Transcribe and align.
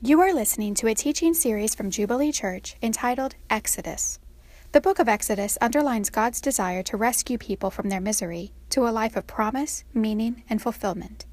You 0.00 0.20
are 0.20 0.32
listening 0.32 0.74
to 0.74 0.86
a 0.86 0.94
teaching 0.94 1.34
series 1.34 1.74
from 1.74 1.90
Jubilee 1.90 2.30
Church 2.30 2.76
entitled 2.80 3.34
Exodus. 3.50 4.20
The 4.70 4.80
book 4.80 5.00
of 5.00 5.08
Exodus 5.08 5.58
underlines 5.60 6.08
God's 6.08 6.40
desire 6.40 6.84
to 6.84 6.96
rescue 6.96 7.36
people 7.36 7.72
from 7.72 7.88
their 7.88 8.00
misery 8.00 8.52
to 8.70 8.86
a 8.86 8.94
life 8.94 9.16
of 9.16 9.26
promise, 9.26 9.82
meaning, 9.92 10.44
and 10.48 10.62
fulfillment. 10.62 11.26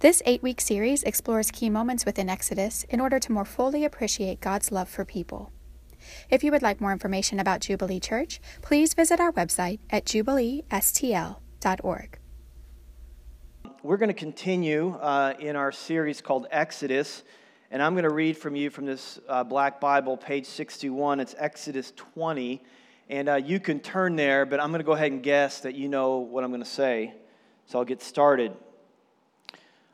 This 0.00 0.22
eight 0.26 0.42
week 0.42 0.60
series 0.60 1.04
explores 1.04 1.50
key 1.50 1.70
moments 1.70 2.04
within 2.04 2.28
Exodus 2.28 2.84
in 2.90 3.00
order 3.00 3.18
to 3.18 3.32
more 3.32 3.46
fully 3.46 3.82
appreciate 3.82 4.42
God's 4.42 4.70
love 4.70 4.90
for 4.90 5.06
people. 5.06 5.50
If 6.28 6.44
you 6.44 6.50
would 6.50 6.60
like 6.60 6.82
more 6.82 6.92
information 6.92 7.40
about 7.40 7.60
Jubilee 7.60 7.98
Church, 7.98 8.42
please 8.60 8.92
visit 8.92 9.20
our 9.20 9.32
website 9.32 9.78
at 9.88 10.04
jubileestl.org. 10.04 12.18
We're 13.82 13.96
going 13.96 14.08
to 14.08 14.14
continue 14.14 14.96
uh, 14.96 15.32
in 15.38 15.56
our 15.56 15.72
series 15.72 16.20
called 16.20 16.46
Exodus. 16.50 17.22
And 17.72 17.82
I'm 17.82 17.94
going 17.94 18.04
to 18.04 18.10
read 18.10 18.36
from 18.36 18.54
you 18.54 18.70
from 18.70 18.86
this 18.86 19.18
uh, 19.28 19.42
Black 19.42 19.80
Bible, 19.80 20.16
page 20.16 20.46
61. 20.46 21.18
It's 21.18 21.34
Exodus 21.36 21.92
20. 21.96 22.62
And 23.08 23.28
uh, 23.28 23.34
you 23.34 23.58
can 23.58 23.80
turn 23.80 24.14
there, 24.14 24.46
but 24.46 24.60
I'm 24.60 24.70
going 24.70 24.78
to 24.78 24.84
go 24.84 24.92
ahead 24.92 25.10
and 25.10 25.20
guess 25.20 25.60
that 25.60 25.74
you 25.74 25.88
know 25.88 26.18
what 26.18 26.44
I'm 26.44 26.50
going 26.50 26.62
to 26.62 26.68
say. 26.68 27.12
So 27.66 27.80
I'll 27.80 27.84
get 27.84 28.02
started. 28.02 28.52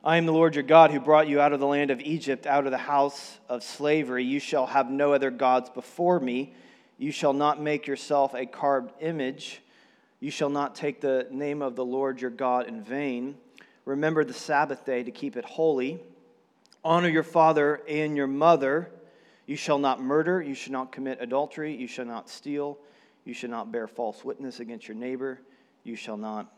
I 0.03 0.17
am 0.17 0.27
the 0.27 0.33
Lord 0.33 0.53
your 0.53 0.63
God 0.63 0.91
who 0.91 0.99
brought 0.99 1.27
you 1.27 1.41
out 1.41 1.51
of 1.51 1.59
the 1.59 1.65
land 1.65 1.89
of 1.89 1.99
Egypt, 1.99 2.45
out 2.45 2.65
of 2.65 2.71
the 2.71 2.77
house 2.77 3.39
of 3.49 3.63
slavery. 3.63 4.23
You 4.23 4.39
shall 4.39 4.67
have 4.67 4.91
no 4.91 5.13
other 5.13 5.31
gods 5.31 5.71
before 5.71 6.19
me. 6.19 6.53
You 6.99 7.11
shall 7.11 7.33
not 7.33 7.59
make 7.59 7.87
yourself 7.87 8.35
a 8.35 8.45
carved 8.45 8.91
image. 9.01 9.61
You 10.19 10.29
shall 10.29 10.49
not 10.49 10.75
take 10.75 11.01
the 11.01 11.25
name 11.31 11.63
of 11.63 11.75
the 11.75 11.85
Lord 11.85 12.21
your 12.21 12.29
God 12.29 12.67
in 12.67 12.83
vain. 12.83 13.35
Remember 13.85 14.23
the 14.23 14.33
Sabbath 14.33 14.85
day 14.85 15.01
to 15.01 15.11
keep 15.11 15.35
it 15.35 15.45
holy. 15.45 15.99
Honor 16.85 17.07
your 17.07 17.23
father 17.23 17.81
and 17.87 18.17
your 18.17 18.27
mother. 18.27 18.91
You 19.45 19.55
shall 19.55 19.77
not 19.77 20.01
murder. 20.01 20.41
You 20.41 20.53
shall 20.53 20.73
not 20.73 20.91
commit 20.91 21.19
adultery. 21.21 21.75
You 21.75 21.87
shall 21.87 22.05
not 22.05 22.29
steal. 22.29 22.77
You 23.23 23.33
shall 23.33 23.49
not 23.49 23.71
bear 23.71 23.87
false 23.87 24.25
witness 24.25 24.59
against 24.59 24.87
your 24.87 24.97
neighbor. 24.97 25.39
You 25.83 25.95
shall 25.95 26.17
not 26.17 26.51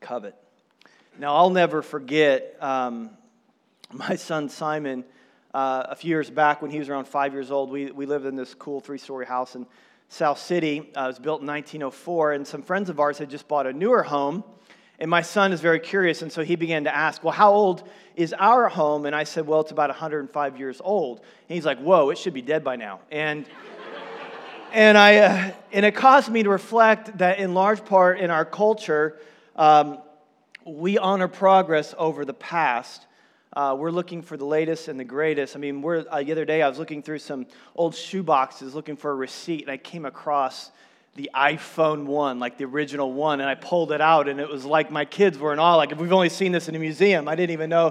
covet. 0.00 0.36
Now, 1.18 1.34
I'll 1.34 1.50
never 1.50 1.82
forget 1.82 2.56
um, 2.60 3.10
my 3.92 4.14
son 4.14 4.48
Simon. 4.48 5.04
Uh, 5.52 5.82
a 5.88 5.96
few 5.96 6.10
years 6.10 6.30
back, 6.30 6.62
when 6.62 6.70
he 6.70 6.78
was 6.78 6.88
around 6.88 7.08
five 7.08 7.32
years 7.32 7.50
old, 7.50 7.70
we, 7.70 7.90
we 7.90 8.06
lived 8.06 8.26
in 8.26 8.36
this 8.36 8.54
cool 8.54 8.80
three 8.80 8.98
story 8.98 9.26
house 9.26 9.56
in 9.56 9.66
South 10.08 10.38
City. 10.38 10.92
Uh, 10.96 11.04
it 11.04 11.06
was 11.08 11.18
built 11.18 11.40
in 11.40 11.48
1904, 11.48 12.32
and 12.34 12.46
some 12.46 12.62
friends 12.62 12.88
of 12.88 13.00
ours 13.00 13.18
had 13.18 13.28
just 13.28 13.48
bought 13.48 13.66
a 13.66 13.72
newer 13.72 14.04
home. 14.04 14.44
And 15.00 15.10
my 15.10 15.22
son 15.22 15.52
is 15.52 15.60
very 15.60 15.80
curious, 15.80 16.20
and 16.20 16.30
so 16.30 16.44
he 16.44 16.56
began 16.56 16.84
to 16.84 16.94
ask, 16.94 17.24
Well, 17.24 17.32
how 17.32 17.52
old 17.52 17.88
is 18.16 18.34
our 18.38 18.68
home? 18.68 19.06
And 19.06 19.16
I 19.16 19.24
said, 19.24 19.46
Well, 19.46 19.60
it's 19.60 19.72
about 19.72 19.88
105 19.88 20.58
years 20.58 20.80
old. 20.84 21.18
And 21.20 21.54
he's 21.54 21.64
like, 21.64 21.78
Whoa, 21.78 22.10
it 22.10 22.18
should 22.18 22.34
be 22.34 22.42
dead 22.42 22.62
by 22.62 22.76
now. 22.76 23.00
And 23.10 23.46
and, 24.72 24.96
I, 24.96 25.16
uh, 25.16 25.52
and 25.72 25.84
it 25.84 25.96
caused 25.96 26.30
me 26.30 26.44
to 26.44 26.48
reflect 26.48 27.18
that 27.18 27.40
in 27.40 27.54
large 27.54 27.84
part 27.84 28.20
in 28.20 28.30
our 28.30 28.44
culture, 28.44 29.18
um, 29.56 29.98
we 30.64 30.96
honor 30.96 31.26
progress 31.26 31.94
over 31.98 32.24
the 32.24 32.34
past. 32.34 33.06
Uh, 33.52 33.74
we're 33.76 33.90
looking 33.90 34.22
for 34.22 34.36
the 34.36 34.44
latest 34.44 34.86
and 34.86 35.00
the 35.00 35.04
greatest. 35.04 35.56
I 35.56 35.58
mean, 35.58 35.84
uh, 35.84 36.22
the 36.22 36.30
other 36.30 36.44
day 36.44 36.62
I 36.62 36.68
was 36.68 36.78
looking 36.78 37.02
through 37.02 37.18
some 37.18 37.46
old 37.74 37.96
shoe 37.96 38.22
boxes 38.22 38.74
looking 38.74 38.96
for 38.96 39.10
a 39.10 39.14
receipt, 39.14 39.62
and 39.62 39.70
I 39.72 39.76
came 39.76 40.06
across 40.06 40.70
the 41.16 41.30
iPhone 41.34 42.06
1, 42.06 42.38
like 42.38 42.56
the 42.56 42.64
original 42.64 43.12
one, 43.12 43.40
and 43.40 43.48
I 43.48 43.54
pulled 43.54 43.92
it 43.92 44.00
out, 44.00 44.28
and 44.28 44.40
it 44.40 44.48
was 44.48 44.64
like 44.64 44.90
my 44.90 45.04
kids 45.04 45.38
were 45.38 45.52
in 45.52 45.58
awe. 45.58 45.76
Like, 45.76 45.98
we've 45.98 46.12
only 46.12 46.28
seen 46.28 46.52
this 46.52 46.68
in 46.68 46.74
a 46.74 46.78
museum. 46.78 47.28
I 47.28 47.34
didn't 47.34 47.50
even 47.50 47.70
know, 47.70 47.90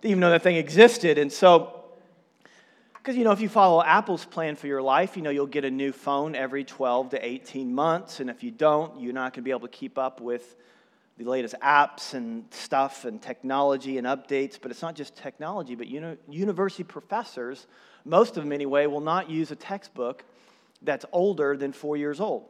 didn't 0.00 0.10
even 0.12 0.20
know 0.20 0.30
that 0.30 0.42
thing 0.42 0.56
existed. 0.56 1.18
And 1.18 1.32
so, 1.32 1.84
because, 2.94 3.16
you 3.16 3.24
know, 3.24 3.32
if 3.32 3.40
you 3.40 3.50
follow 3.50 3.82
Apple's 3.82 4.24
plan 4.24 4.56
for 4.56 4.66
your 4.66 4.80
life, 4.80 5.16
you 5.16 5.22
know, 5.22 5.30
you'll 5.30 5.46
get 5.46 5.64
a 5.64 5.70
new 5.70 5.92
phone 5.92 6.34
every 6.34 6.64
12 6.64 7.10
to 7.10 7.22
18 7.22 7.74
months. 7.74 8.20
And 8.20 8.30
if 8.30 8.42
you 8.42 8.50
don't, 8.50 8.98
you're 8.98 9.12
not 9.12 9.34
going 9.34 9.42
to 9.42 9.42
be 9.42 9.50
able 9.50 9.60
to 9.60 9.68
keep 9.68 9.98
up 9.98 10.22
with 10.22 10.56
the 11.18 11.24
latest 11.24 11.54
apps 11.62 12.14
and 12.14 12.44
stuff 12.50 13.04
and 13.04 13.20
technology 13.20 13.98
and 13.98 14.06
updates. 14.06 14.58
But 14.60 14.70
it's 14.70 14.80
not 14.80 14.94
just 14.94 15.16
technology, 15.16 15.74
but 15.74 15.86
uni- 15.86 16.16
university 16.30 16.82
professors, 16.82 17.66
most 18.06 18.38
of 18.38 18.42
them 18.42 18.52
anyway, 18.52 18.86
will 18.86 19.02
not 19.02 19.28
use 19.28 19.50
a 19.50 19.56
textbook 19.56 20.24
that's 20.80 21.04
older 21.12 21.58
than 21.58 21.72
four 21.72 21.98
years 21.98 22.20
old. 22.20 22.48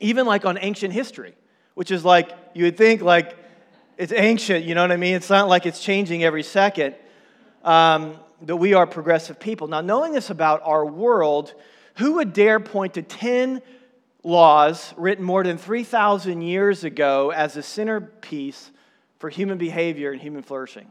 Even 0.00 0.26
like 0.26 0.44
on 0.44 0.58
ancient 0.60 0.92
history, 0.92 1.34
which 1.74 1.90
is 1.90 2.04
like, 2.04 2.30
you 2.54 2.64
would 2.64 2.76
think 2.76 3.02
like 3.02 3.36
it's 3.96 4.12
ancient, 4.12 4.64
you 4.64 4.74
know 4.74 4.82
what 4.82 4.92
I 4.92 4.96
mean? 4.96 5.14
It's 5.14 5.30
not 5.30 5.48
like 5.48 5.66
it's 5.66 5.82
changing 5.82 6.24
every 6.24 6.42
second. 6.42 6.94
Um, 7.62 8.16
but 8.40 8.56
we 8.56 8.74
are 8.74 8.86
progressive 8.86 9.38
people. 9.38 9.68
Now, 9.68 9.80
knowing 9.80 10.12
this 10.12 10.30
about 10.30 10.62
our 10.64 10.84
world, 10.84 11.54
who 11.96 12.14
would 12.14 12.32
dare 12.32 12.58
point 12.58 12.94
to 12.94 13.02
10 13.02 13.62
laws 14.24 14.92
written 14.96 15.24
more 15.24 15.44
than 15.44 15.58
3,000 15.58 16.42
years 16.42 16.84
ago 16.84 17.30
as 17.30 17.56
a 17.56 17.62
centerpiece 17.62 18.70
for 19.18 19.28
human 19.30 19.58
behavior 19.58 20.10
and 20.10 20.20
human 20.20 20.42
flourishing? 20.42 20.90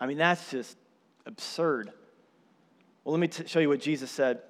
I 0.00 0.06
mean, 0.06 0.18
that's 0.18 0.50
just 0.50 0.76
absurd. 1.26 1.92
Well, 3.04 3.12
let 3.12 3.20
me 3.20 3.28
t- 3.28 3.46
show 3.46 3.58
you 3.58 3.68
what 3.68 3.80
Jesus 3.80 4.10
said 4.10 4.40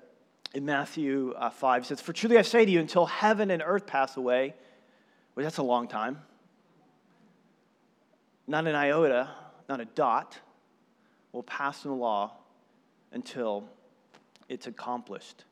in 0.55 0.65
Matthew 0.65 1.33
uh, 1.37 1.51
5. 1.51 1.83
He 1.83 1.87
says, 1.89 2.01
For 2.01 2.13
truly 2.13 2.39
I 2.39 2.43
say 2.43 2.65
to 2.65 2.71
you, 2.71 2.81
until 2.81 3.07
heaven 3.07 3.51
and 3.51 3.63
earth 3.65 3.87
pass 3.87 4.17
away, 4.17 4.55
well, 5.35 5.45
that's 5.45 5.59
a 5.59 5.63
long 5.63 5.89
time, 5.89 6.19
not 8.47 8.67
an 8.67 8.75
iota, 8.75 9.31
not 9.69 9.81
a 9.81 9.85
dot, 9.85 10.39
will 11.33 11.45
pass 11.45 11.85
in 11.85 11.91
the 11.91 11.97
law 11.97 12.33
until 13.13 13.65
it's 14.49 14.67
accomplished. 14.67 15.45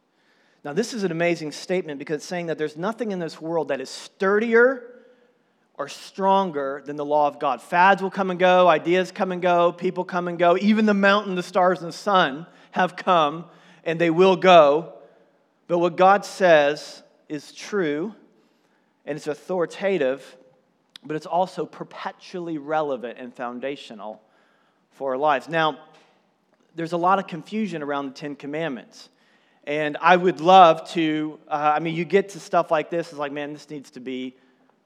Now, 0.64 0.72
this 0.72 0.92
is 0.92 1.04
an 1.04 1.12
amazing 1.12 1.52
statement 1.52 2.00
because 2.00 2.16
it's 2.16 2.26
saying 2.26 2.46
that 2.46 2.58
there's 2.58 2.76
nothing 2.76 3.12
in 3.12 3.20
this 3.20 3.40
world 3.40 3.68
that 3.68 3.80
is 3.80 3.88
sturdier 3.88 4.82
or 5.74 5.86
stronger 5.86 6.82
than 6.84 6.96
the 6.96 7.04
law 7.04 7.28
of 7.28 7.38
God. 7.38 7.62
Fads 7.62 8.02
will 8.02 8.10
come 8.10 8.30
and 8.30 8.40
go, 8.40 8.66
ideas 8.66 9.12
come 9.12 9.30
and 9.30 9.40
go, 9.40 9.70
people 9.70 10.04
come 10.04 10.26
and 10.26 10.36
go. 10.36 10.58
Even 10.60 10.86
the 10.86 10.94
mountain, 10.94 11.36
the 11.36 11.42
stars, 11.42 11.78
and 11.78 11.88
the 11.88 11.96
sun 11.96 12.46
have 12.72 12.96
come 12.96 13.44
and 13.88 13.98
they 13.98 14.10
will 14.10 14.36
go. 14.36 14.92
But 15.66 15.78
what 15.78 15.96
God 15.96 16.22
says 16.26 17.02
is 17.26 17.52
true 17.52 18.14
and 19.06 19.16
it's 19.16 19.26
authoritative, 19.26 20.36
but 21.02 21.16
it's 21.16 21.24
also 21.24 21.64
perpetually 21.64 22.58
relevant 22.58 23.16
and 23.18 23.34
foundational 23.34 24.20
for 24.90 25.12
our 25.12 25.16
lives. 25.16 25.48
Now, 25.48 25.78
there's 26.74 26.92
a 26.92 26.98
lot 26.98 27.18
of 27.18 27.26
confusion 27.26 27.82
around 27.82 28.08
the 28.08 28.12
Ten 28.12 28.36
Commandments. 28.36 29.08
And 29.64 29.96
I 30.02 30.16
would 30.16 30.42
love 30.42 30.86
to, 30.90 31.38
uh, 31.48 31.72
I 31.74 31.78
mean, 31.78 31.94
you 31.94 32.04
get 32.04 32.28
to 32.30 32.40
stuff 32.40 32.70
like 32.70 32.90
this, 32.90 33.08
it's 33.08 33.18
like, 33.18 33.32
man, 33.32 33.54
this 33.54 33.70
needs 33.70 33.90
to 33.92 34.00
be 34.00 34.36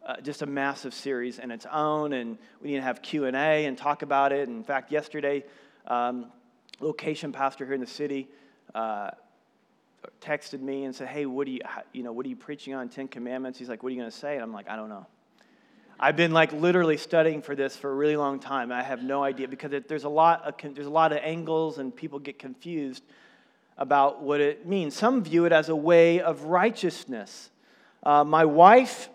uh, 0.06 0.20
just 0.20 0.42
a 0.42 0.46
massive 0.46 0.94
series 0.94 1.40
in 1.40 1.50
its 1.50 1.66
own, 1.72 2.12
and 2.12 2.38
we 2.60 2.70
need 2.70 2.76
to 2.76 2.82
have 2.82 3.02
Q&A 3.02 3.66
and 3.66 3.76
talk 3.76 4.02
about 4.02 4.30
it. 4.30 4.48
And 4.48 4.58
In 4.58 4.64
fact, 4.64 4.92
yesterday, 4.92 5.44
um, 5.88 6.26
location 6.78 7.32
pastor 7.32 7.64
here 7.64 7.74
in 7.74 7.80
the 7.80 7.86
city 7.86 8.28
uh, 8.74 9.10
texted 10.20 10.60
me 10.60 10.84
and 10.84 10.94
said, 10.94 11.08
"Hey, 11.08 11.26
what 11.26 11.46
are 11.46 11.50
you, 11.50 11.60
you 11.92 12.02
know, 12.02 12.12
what 12.12 12.26
are 12.26 12.28
you 12.28 12.36
preaching 12.36 12.74
on 12.74 12.88
Ten 12.88 13.08
Commandments?" 13.08 13.58
He's 13.58 13.68
like, 13.68 13.82
"What 13.82 13.88
are 13.88 13.94
you 13.94 14.00
going 14.00 14.10
to 14.10 14.16
say?" 14.16 14.34
And 14.34 14.42
I'm 14.42 14.52
like, 14.52 14.68
"I 14.68 14.76
don't 14.76 14.88
know." 14.88 15.06
I've 16.00 16.16
been 16.16 16.32
like 16.32 16.52
literally 16.52 16.96
studying 16.96 17.42
for 17.42 17.54
this 17.54 17.76
for 17.76 17.88
a 17.88 17.94
really 17.94 18.16
long 18.16 18.40
time. 18.40 18.72
I 18.72 18.82
have 18.82 19.04
no 19.04 19.22
idea 19.22 19.46
because 19.46 19.72
it, 19.72 19.88
there's 19.88 20.02
a 20.02 20.08
lot 20.08 20.42
of 20.42 20.74
there's 20.74 20.88
a 20.88 20.90
lot 20.90 21.12
of 21.12 21.18
angles 21.22 21.78
and 21.78 21.94
people 21.94 22.18
get 22.18 22.40
confused 22.40 23.04
about 23.78 24.20
what 24.20 24.40
it 24.40 24.66
means. 24.66 24.94
Some 24.94 25.22
view 25.22 25.44
it 25.44 25.52
as 25.52 25.68
a 25.68 25.76
way 25.76 26.20
of 26.20 26.44
righteousness. 26.44 27.50
Uh, 28.02 28.24
my 28.24 28.44
wife 28.44 29.08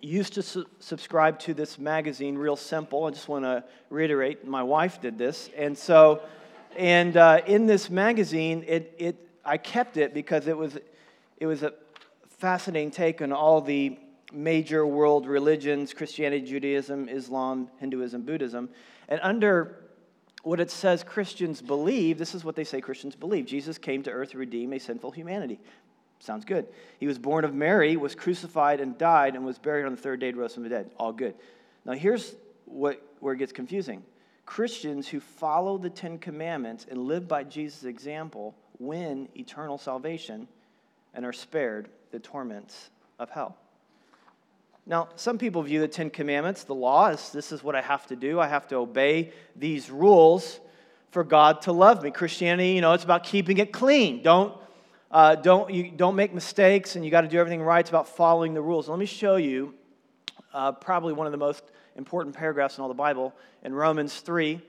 used 0.00 0.34
to 0.34 0.42
su- 0.42 0.66
subscribe 0.78 1.38
to 1.40 1.54
this 1.54 1.78
magazine, 1.78 2.36
Real 2.36 2.56
Simple. 2.56 3.06
I 3.06 3.10
just 3.10 3.28
want 3.28 3.44
to 3.44 3.64
reiterate, 3.90 4.46
my 4.46 4.62
wife 4.62 5.00
did 5.00 5.18
this, 5.18 5.50
and 5.56 5.76
so 5.76 6.22
and 6.76 7.16
uh, 7.16 7.40
in 7.46 7.66
this 7.66 7.90
magazine, 7.90 8.64
it, 8.66 8.94
it, 8.98 9.28
I 9.44 9.56
kept 9.58 9.96
it 9.96 10.14
because 10.14 10.46
it 10.46 10.56
was, 10.56 10.78
it 11.38 11.46
was 11.46 11.62
a 11.62 11.74
fascinating 12.28 12.90
take 12.90 13.22
on 13.22 13.32
all 13.32 13.60
the 13.60 13.98
major 14.32 14.86
world 14.86 15.26
religions 15.26 15.94
Christianity, 15.94 16.44
Judaism, 16.44 17.08
Islam, 17.08 17.68
Hinduism, 17.78 18.22
Buddhism. 18.22 18.68
And 19.08 19.20
under 19.22 19.84
what 20.42 20.60
it 20.60 20.70
says 20.70 21.02
Christians 21.02 21.62
believe, 21.62 22.18
this 22.18 22.34
is 22.34 22.44
what 22.44 22.56
they 22.56 22.64
say 22.64 22.80
Christians 22.80 23.16
believe 23.16 23.46
Jesus 23.46 23.78
came 23.78 24.02
to 24.02 24.10
earth 24.10 24.32
to 24.32 24.38
redeem 24.38 24.72
a 24.72 24.78
sinful 24.78 25.12
humanity. 25.12 25.58
Sounds 26.18 26.44
good. 26.44 26.66
He 26.98 27.06
was 27.06 27.18
born 27.18 27.44
of 27.44 27.54
Mary, 27.54 27.96
was 27.96 28.14
crucified 28.14 28.80
and 28.80 28.96
died, 28.96 29.34
and 29.34 29.44
was 29.44 29.58
buried 29.58 29.84
on 29.84 29.94
the 29.94 30.00
third 30.00 30.20
day, 30.20 30.32
rose 30.32 30.54
from 30.54 30.62
the 30.62 30.68
dead. 30.68 30.90
All 30.98 31.12
good. 31.12 31.34
Now, 31.84 31.92
here's 31.92 32.34
what, 32.64 33.02
where 33.20 33.34
it 33.34 33.38
gets 33.38 33.52
confusing 33.52 34.02
Christians 34.46 35.08
who 35.08 35.20
follow 35.20 35.78
the 35.78 35.90
Ten 35.90 36.18
Commandments 36.18 36.86
and 36.90 37.06
live 37.06 37.26
by 37.26 37.44
Jesus' 37.44 37.84
example 37.84 38.54
win 38.78 39.28
eternal 39.36 39.78
salvation 39.78 40.48
and 41.14 41.24
are 41.24 41.32
spared 41.32 41.88
the 42.10 42.18
torments 42.18 42.90
of 43.18 43.30
hell. 43.30 43.56
Now, 44.86 45.08
some 45.16 45.38
people 45.38 45.62
view 45.62 45.80
the 45.80 45.88
Ten 45.88 46.10
Commandments, 46.10 46.64
the 46.64 46.74
law, 46.74 47.08
as 47.08 47.32
this 47.32 47.52
is 47.52 47.64
what 47.64 47.74
I 47.74 47.80
have 47.80 48.06
to 48.08 48.16
do. 48.16 48.38
I 48.38 48.48
have 48.48 48.68
to 48.68 48.76
obey 48.76 49.32
these 49.56 49.90
rules 49.90 50.60
for 51.10 51.24
God 51.24 51.62
to 51.62 51.72
love 51.72 52.02
me. 52.02 52.10
Christianity, 52.10 52.70
you 52.70 52.80
know, 52.82 52.92
it's 52.92 53.04
about 53.04 53.24
keeping 53.24 53.58
it 53.58 53.72
clean. 53.72 54.22
Don't, 54.22 54.54
uh, 55.10 55.36
don't, 55.36 55.72
you, 55.72 55.90
don't 55.90 56.16
make 56.16 56.34
mistakes 56.34 56.96
and 56.96 57.04
you 57.04 57.10
got 57.10 57.22
to 57.22 57.28
do 57.28 57.38
everything 57.38 57.62
right. 57.62 57.80
It's 57.80 57.88
about 57.88 58.08
following 58.08 58.52
the 58.52 58.60
rules. 58.60 58.88
Let 58.88 58.98
me 58.98 59.06
show 59.06 59.36
you 59.36 59.74
uh, 60.52 60.72
probably 60.72 61.14
one 61.14 61.26
of 61.26 61.32
the 61.32 61.38
most 61.38 61.62
important 61.96 62.34
paragraphs 62.34 62.78
in 62.78 62.82
all 62.82 62.88
the 62.88 62.94
Bible 62.94 63.34
in 63.62 63.74
Romans 63.74 64.14
3. 64.20 64.60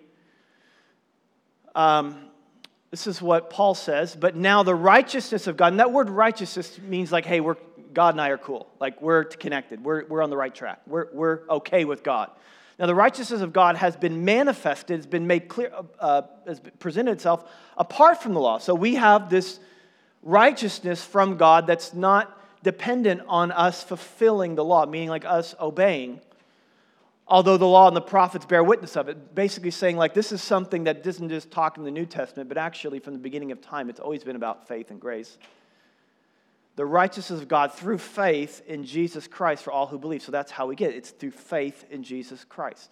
Um, 1.73 2.29
this 2.91 3.07
is 3.07 3.21
what 3.21 3.49
Paul 3.49 3.75
says. 3.75 4.15
But 4.15 4.35
now 4.35 4.63
the 4.63 4.75
righteousness 4.75 5.47
of 5.47 5.57
God, 5.57 5.73
and 5.73 5.79
that 5.79 5.91
word 5.91 6.09
righteousness 6.09 6.79
means 6.79 7.11
like, 7.11 7.25
hey, 7.25 7.41
we're, 7.41 7.57
God 7.93 8.13
and 8.13 8.21
I 8.21 8.29
are 8.29 8.37
cool. 8.37 8.67
Like 8.79 9.01
we're 9.01 9.25
connected. 9.25 9.83
We're, 9.83 10.05
we're 10.05 10.21
on 10.21 10.29
the 10.29 10.37
right 10.37 10.53
track. 10.53 10.81
We're, 10.87 11.07
we're 11.11 11.41
okay 11.49 11.85
with 11.85 12.03
God. 12.03 12.31
Now, 12.77 12.87
the 12.87 12.95
righteousness 12.95 13.41
of 13.41 13.53
God 13.53 13.77
has 13.77 13.95
been 13.95 14.25
manifested, 14.25 14.97
has 14.97 15.05
been 15.05 15.27
made 15.27 15.47
clear, 15.47 15.71
uh, 15.99 16.23
has 16.45 16.61
presented 16.79 17.11
itself 17.11 17.49
apart 17.77 18.21
from 18.21 18.33
the 18.33 18.39
law. 18.39 18.57
So 18.57 18.75
we 18.75 18.95
have 18.95 19.29
this 19.29 19.59
righteousness 20.21 21.03
from 21.03 21.37
God 21.37 21.67
that's 21.67 21.93
not 21.93 22.37
dependent 22.63 23.21
on 23.27 23.51
us 23.51 23.83
fulfilling 23.83 24.55
the 24.55 24.65
law, 24.65 24.85
meaning 24.85 25.07
like 25.07 25.23
us 25.23 25.55
obeying. 25.59 26.19
Although 27.27 27.57
the 27.57 27.67
law 27.67 27.87
and 27.87 27.95
the 27.95 28.01
prophets 28.01 28.45
bear 28.45 28.63
witness 28.63 28.95
of 28.95 29.09
it, 29.09 29.33
basically 29.33 29.71
saying 29.71 29.97
like 29.97 30.13
this 30.13 30.31
is 30.31 30.43
something 30.43 30.83
that 30.83 31.03
doesn't 31.03 31.29
just 31.29 31.49
talk 31.49 31.77
in 31.77 31.83
the 31.83 31.91
New 31.91 32.05
Testament, 32.05 32.49
but 32.49 32.57
actually 32.57 32.99
from 32.99 33.13
the 33.13 33.19
beginning 33.19 33.51
of 33.51 33.61
time, 33.61 33.89
it's 33.89 33.99
always 33.99 34.23
been 34.23 34.35
about 34.35 34.67
faith 34.67 34.91
and 34.91 35.01
grace 35.01 35.37
the 36.75 36.85
righteousness 36.85 37.41
of 37.41 37.47
God 37.47 37.73
through 37.73 37.97
faith 37.97 38.61
in 38.67 38.83
Jesus 38.83 39.27
Christ 39.27 39.63
for 39.63 39.71
all 39.71 39.87
who 39.87 39.97
believe. 39.97 40.21
So 40.21 40.31
that's 40.31 40.51
how 40.51 40.67
we 40.67 40.75
get 40.75 40.91
it. 40.91 40.97
It's 40.97 41.11
through 41.11 41.31
faith 41.31 41.85
in 41.89 42.03
Jesus 42.03 42.43
Christ. 42.43 42.89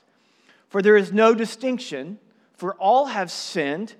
For 0.70 0.82
there 0.82 0.98
is 0.98 1.12
no 1.12 1.36
distinction, 1.36 2.18
for 2.54 2.76
all 2.76 3.08
have 3.08 3.30
sinned 3.30 3.94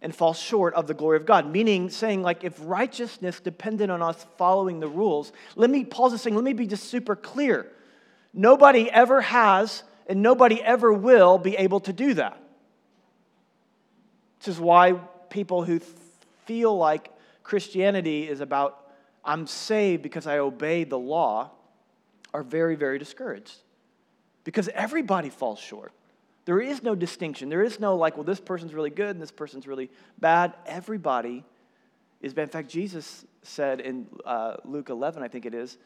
and 0.00 0.14
fall 0.14 0.32
short 0.32 0.74
of 0.74 0.86
the 0.86 0.94
glory 0.94 1.16
of 1.16 1.26
God. 1.26 1.50
Meaning, 1.50 1.90
saying, 1.90 2.22
like, 2.22 2.44
if 2.44 2.56
righteousness 2.62 3.40
depended 3.40 3.90
on 3.90 4.00
us 4.00 4.24
following 4.36 4.78
the 4.78 4.88
rules, 4.88 5.32
let 5.56 5.68
me, 5.68 5.84
Paul's 5.84 6.12
just 6.12 6.22
saying, 6.22 6.36
let 6.36 6.44
me 6.44 6.52
be 6.52 6.68
just 6.68 6.84
super 6.84 7.16
clear. 7.16 7.72
Nobody 8.38 8.88
ever 8.88 9.20
has 9.20 9.82
and 10.06 10.22
nobody 10.22 10.62
ever 10.62 10.92
will 10.92 11.38
be 11.38 11.56
able 11.56 11.80
to 11.80 11.92
do 11.92 12.14
that. 12.14 12.40
This 14.38 14.54
is 14.54 14.60
why 14.60 14.92
people 15.28 15.64
who 15.64 15.80
feel 16.46 16.74
like 16.78 17.10
Christianity 17.42 18.28
is 18.28 18.40
about 18.40 18.86
I'm 19.24 19.48
saved 19.48 20.04
because 20.04 20.28
I 20.28 20.38
obey 20.38 20.84
the 20.84 20.98
law 20.98 21.50
are 22.32 22.44
very, 22.44 22.76
very 22.76 23.00
discouraged. 23.00 23.56
Because 24.44 24.68
everybody 24.68 25.30
falls 25.30 25.58
short. 25.58 25.92
There 26.44 26.60
is 26.60 26.80
no 26.80 26.94
distinction. 26.94 27.48
There 27.48 27.64
is 27.64 27.80
no 27.80 27.96
like, 27.96 28.16
well, 28.16 28.24
this 28.24 28.40
person's 28.40 28.72
really 28.72 28.90
good 28.90 29.10
and 29.10 29.20
this 29.20 29.32
person's 29.32 29.66
really 29.66 29.90
bad. 30.20 30.54
Everybody 30.64 31.44
is 32.22 32.32
bad. 32.34 32.42
In 32.42 32.48
fact, 32.50 32.68
Jesus 32.68 33.26
said 33.42 33.80
in 33.80 34.06
uh, 34.24 34.58
Luke 34.64 34.90
11, 34.90 35.24
I 35.24 35.28
think 35.28 35.44
it 35.44 35.54
is, 35.54 35.76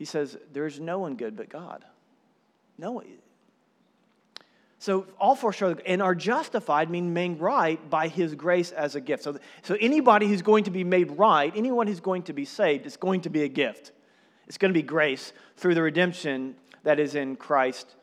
he 0.00 0.06
says, 0.06 0.38
There's 0.54 0.80
no 0.80 0.98
one 0.98 1.14
good 1.14 1.36
but 1.36 1.50
God. 1.50 1.84
No. 2.78 3.02
So 4.78 5.06
all 5.20 5.34
four 5.34 5.52
show 5.52 5.76
and 5.84 6.00
are 6.00 6.14
justified 6.14 6.88
mean 6.88 7.12
made 7.12 7.38
right 7.38 7.90
by 7.90 8.08
his 8.08 8.34
grace 8.34 8.72
as 8.72 8.94
a 8.94 9.00
gift. 9.02 9.22
So, 9.22 9.38
so 9.60 9.76
anybody 9.78 10.26
who's 10.26 10.40
going 10.40 10.64
to 10.64 10.70
be 10.70 10.84
made 10.84 11.18
right, 11.18 11.52
anyone 11.54 11.86
who's 11.86 12.00
going 12.00 12.22
to 12.22 12.32
be 12.32 12.46
saved, 12.46 12.86
is 12.86 12.96
going 12.96 13.20
to 13.20 13.28
be 13.28 13.42
a 13.42 13.48
gift. 13.48 13.92
It's 14.46 14.56
going 14.56 14.72
to 14.72 14.78
be 14.78 14.82
grace 14.82 15.34
through 15.58 15.74
the 15.74 15.82
redemption 15.82 16.56
that 16.82 16.98
is 16.98 17.14
in 17.14 17.36
Christ 17.36 17.94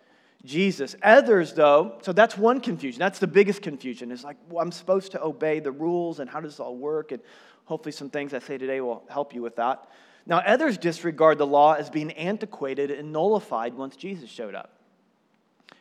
Jesus. 0.46 0.96
Others, 1.02 1.54
though, 1.54 1.98
so 2.04 2.14
that's 2.14 2.38
one 2.38 2.62
confusion. 2.62 3.00
That's 3.00 3.18
the 3.18 3.26
biggest 3.26 3.64
confusion. 3.64 4.12
It's 4.12 4.24
like, 4.24 4.38
well, 4.52 4.62
I'm 4.62 4.72
supposed 4.72 5.14
to 5.14 5.24
obey 5.24 5.62
the 5.62 5.72
rules, 5.72 6.20
and 6.20 6.30
how 6.30 6.42
does 6.42 6.52
this 6.52 6.60
all 6.60 6.78
work? 6.78 7.12
And 7.12 7.24
hopefully, 7.66 7.92
some 7.92 8.12
things 8.12 8.36
I 8.36 8.40
say 8.40 8.60
today 8.60 8.82
will 8.82 9.04
help 9.10 9.34
you 9.34 9.42
with 9.42 9.56
that. 9.56 9.90
Now, 10.28 10.40
others 10.40 10.78
disregard 10.78 11.38
the 11.38 11.48
law 11.48 11.74
as 11.74 11.90
being 11.90 12.12
antiquated 12.12 12.92
and 12.92 13.14
nullified 13.14 13.74
once 13.74 13.96
Jesus 13.96 14.30
showed 14.30 14.56
up. 14.56 14.74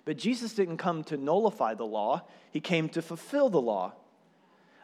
But 0.04 0.16
Jesus 0.16 0.54
didn't 0.54 0.76
come 0.76 1.02
to 1.04 1.16
nullify 1.16 1.75
the 1.75 1.84
law, 1.84 2.22
he 2.52 2.60
came 2.60 2.88
to 2.90 3.02
fulfill 3.02 3.50
the 3.50 3.60
law. 3.60 3.93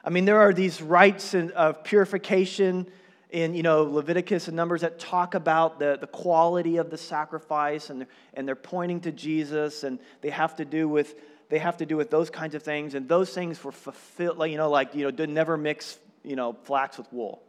I 0.05 0.11
mean, 0.11 0.25
there 0.25 0.41
are 0.41 0.53
these 0.53 0.82
rites 0.82 1.32
of 1.35 1.85
purification 1.85 2.88
in 3.31 3.55
you 3.55 3.62
know, 3.62 3.85
Leviticus 3.85 4.49
and 4.49 4.56
Numbers 4.56 4.82
that 4.82 4.99
talk 4.99 5.35
about 5.35 5.79
the, 5.79 5.97
the 5.99 6.08
quality 6.08 6.76
of 6.76 6.91
the 6.91 6.99
sacrifice, 6.99 7.88
and 7.88 8.06
and 8.35 8.47
they're 8.47 8.55
pointing 8.55 9.00
to 9.03 9.12
Jesus, 9.12 9.85
and 9.85 9.99
they 10.20 10.31
have 10.31 10.56
to 10.56 10.65
do 10.65 10.88
with 10.88 11.15
they 11.49 11.58
have 11.58 11.79
to 11.79 11.87
do 11.87 11.97
with 11.97 12.11
those 12.11 12.29
kinds 12.29 12.55
of 12.55 12.62
things, 12.62 12.94
and 12.94 13.08
those 13.08 13.32
things 13.32 13.62
were 13.62 13.73
fulfilled. 13.73 14.37
Like 14.37 14.50
you 14.50 14.58
know, 14.58 14.69
like 14.69 14.94
you 14.94 15.11
know, 15.11 15.25
never 15.25 15.56
mix 15.56 15.99
you 16.25 16.37
know 16.37 16.53
flax 16.65 16.99
with 16.99 17.11
wool. 17.11 17.43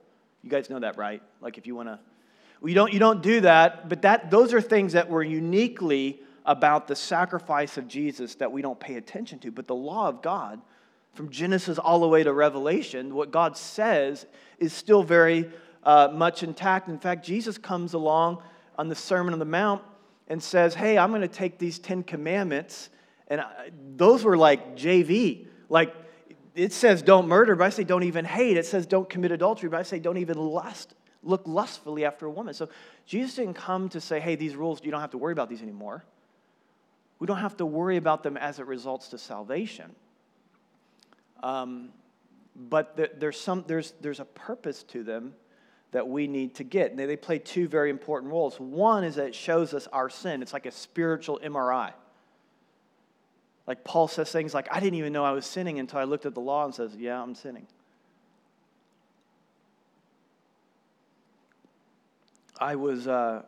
You 0.43 0.49
guys 0.49 0.69
know 0.69 0.79
that, 0.79 0.97
right? 0.97 1.21
Like 1.41 1.57
if 1.57 1.65
you 1.65 1.75
want 1.75 1.89
to, 1.89 1.99
well, 2.61 2.69
you 2.69 2.75
don't 2.75 2.93
you 2.93 2.99
don't 2.99 3.21
do 3.21 3.41
that, 3.41 3.89
but 3.89 4.01
that 4.03 4.29
those 4.29 4.53
are 4.53 4.61
things 4.61 4.93
that 4.93 5.09
were 5.09 5.23
uniquely 5.23 6.21
about 6.45 6.87
the 6.87 6.95
sacrifice 6.95 7.77
of 7.77 7.87
Jesus 7.87 8.35
that 8.35 8.51
we 8.51 8.61
don't 8.61 8.79
pay 8.79 8.95
attention 8.95 9.39
to. 9.39 9.51
But 9.51 9.67
the 9.67 9.75
law 9.75 10.09
of 10.09 10.21
God, 10.21 10.61
from 11.13 11.29
Genesis 11.29 11.77
all 11.77 12.01
the 12.01 12.07
way 12.07 12.23
to 12.23 12.33
Revelation, 12.33 13.15
what 13.15 13.31
God 13.31 13.55
says 13.57 14.25
is 14.59 14.73
still 14.73 15.03
very 15.03 15.49
uh, 15.83 16.09
much 16.13 16.43
intact. 16.43 16.89
In 16.89 16.99
fact, 16.99 17.25
Jesus 17.25 17.57
comes 17.57 17.93
along 17.93 18.41
on 18.77 18.89
the 18.89 18.95
Sermon 18.95 19.33
on 19.33 19.39
the 19.39 19.45
Mount 19.45 19.81
and 20.27 20.41
says, 20.41 20.73
Hey, 20.73 20.97
I'm 20.97 21.09
going 21.09 21.21
to 21.21 21.27
take 21.27 21.57
these 21.59 21.79
Ten 21.79 22.03
Commandments. 22.03 22.89
And 23.27 23.41
I, 23.41 23.71
those 23.95 24.23
were 24.23 24.37
like 24.37 24.75
JV. 24.75 25.47
Like, 25.69 25.95
it 26.55 26.73
says 26.73 27.01
don't 27.01 27.27
murder, 27.27 27.55
but 27.55 27.65
I 27.65 27.69
say 27.69 27.83
don't 27.83 28.03
even 28.03 28.25
hate. 28.25 28.57
It 28.57 28.65
says 28.65 28.85
don't 28.85 29.09
commit 29.09 29.31
adultery, 29.31 29.69
but 29.69 29.79
I 29.79 29.83
say 29.83 29.99
don't 29.99 30.17
even 30.17 30.37
lust, 30.37 30.93
look 31.23 31.43
lustfully 31.45 32.05
after 32.05 32.25
a 32.25 32.31
woman. 32.31 32.53
So 32.53 32.69
Jesus 33.05 33.35
didn't 33.35 33.55
come 33.55 33.89
to 33.89 34.01
say, 34.01 34.19
hey, 34.19 34.35
these 34.35 34.55
rules, 34.55 34.81
you 34.83 34.91
don't 34.91 35.01
have 35.01 35.11
to 35.11 35.17
worry 35.17 35.33
about 35.33 35.49
these 35.49 35.61
anymore 35.61 36.03
we 37.23 37.27
don't 37.27 37.37
have 37.37 37.55
to 37.55 37.65
worry 37.65 37.95
about 37.95 38.21
them 38.21 38.35
as 38.35 38.59
it 38.59 38.67
results 38.67 39.07
to 39.07 39.17
salvation. 39.17 39.95
Um, 41.41 41.91
but 42.53 42.99
there's, 43.17 43.39
some, 43.39 43.63
there's, 43.65 43.93
there's 44.01 44.19
a 44.19 44.25
purpose 44.25 44.83
to 44.89 45.05
them 45.05 45.33
that 45.91 46.05
we 46.05 46.27
need 46.27 46.55
to 46.55 46.65
get. 46.65 46.97
They, 46.97 47.05
they 47.05 47.15
play 47.15 47.39
two 47.39 47.69
very 47.69 47.89
important 47.89 48.29
roles. 48.29 48.59
One 48.59 49.05
is 49.05 49.15
that 49.15 49.27
it 49.27 49.35
shows 49.35 49.73
us 49.73 49.87
our 49.93 50.09
sin, 50.09 50.41
it's 50.41 50.51
like 50.51 50.65
a 50.65 50.71
spiritual 50.71 51.39
MRI. 51.41 51.93
Like 53.65 53.83
Paul 53.83 54.07
says 54.07 54.31
things 54.31 54.53
like, 54.53 54.67
I 54.71 54.79
didn't 54.79 54.95
even 54.95 55.13
know 55.13 55.23
I 55.23 55.31
was 55.31 55.45
sinning 55.45 55.79
until 55.79 55.99
I 55.99 56.03
looked 56.03 56.25
at 56.25 56.33
the 56.33 56.41
law 56.41 56.65
and 56.65 56.73
says, 56.73 56.95
Yeah, 56.97 57.21
I'm 57.21 57.35
sinning. 57.35 57.67
I 62.59 62.75
was, 62.75 63.07
uh, 63.07 63.41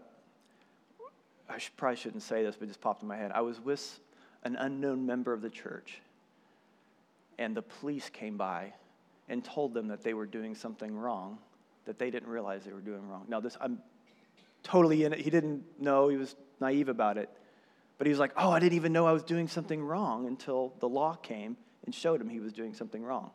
I 1.49 1.57
should, 1.57 1.75
probably 1.77 1.97
shouldn't 1.97 2.23
say 2.23 2.43
this, 2.43 2.55
but 2.55 2.65
it 2.65 2.67
just 2.67 2.81
popped 2.81 3.01
in 3.01 3.07
my 3.07 3.17
head. 3.17 3.31
I 3.33 3.41
was 3.41 3.59
with 3.61 3.99
an 4.43 4.55
unknown 4.55 5.05
member 5.05 5.31
of 5.31 5.41
the 5.41 5.49
church, 5.49 6.01
and 7.37 7.55
the 7.55 7.61
police 7.61 8.09
came 8.09 8.35
by 8.35 8.73
and 9.29 9.43
told 9.43 9.73
them 9.73 9.87
that 9.87 10.03
they 10.03 10.13
were 10.13 10.25
doing 10.25 10.55
something 10.55 10.95
wrong, 10.95 11.37
that 11.85 11.99
they 11.99 12.09
didn't 12.09 12.29
realize 12.29 12.63
they 12.63 12.73
were 12.73 12.79
doing 12.81 13.07
wrong. 13.07 13.25
Now, 13.27 13.39
this, 13.39 13.57
I'm 13.61 13.79
totally 14.63 15.03
in 15.03 15.13
it. 15.13 15.19
He 15.19 15.29
didn't 15.29 15.63
know, 15.79 16.09
he 16.09 16.17
was 16.17 16.35
naive 16.59 16.89
about 16.89 17.17
it. 17.17 17.29
But 17.97 18.07
he 18.07 18.11
was 18.11 18.19
like, 18.19 18.31
oh, 18.37 18.51
I 18.51 18.59
didn't 18.59 18.73
even 18.73 18.91
know 18.91 19.07
I 19.07 19.13
was 19.13 19.23
doing 19.23 19.47
something 19.47 19.81
wrong 19.81 20.27
until 20.27 20.73
the 20.79 20.89
law 20.89 21.15
came 21.15 21.55
and 21.85 21.93
showed 21.93 22.19
him 22.19 22.29
he 22.29 22.39
was 22.39 22.53
doing 22.53 22.73
something 22.73 23.03
wrong. 23.03 23.31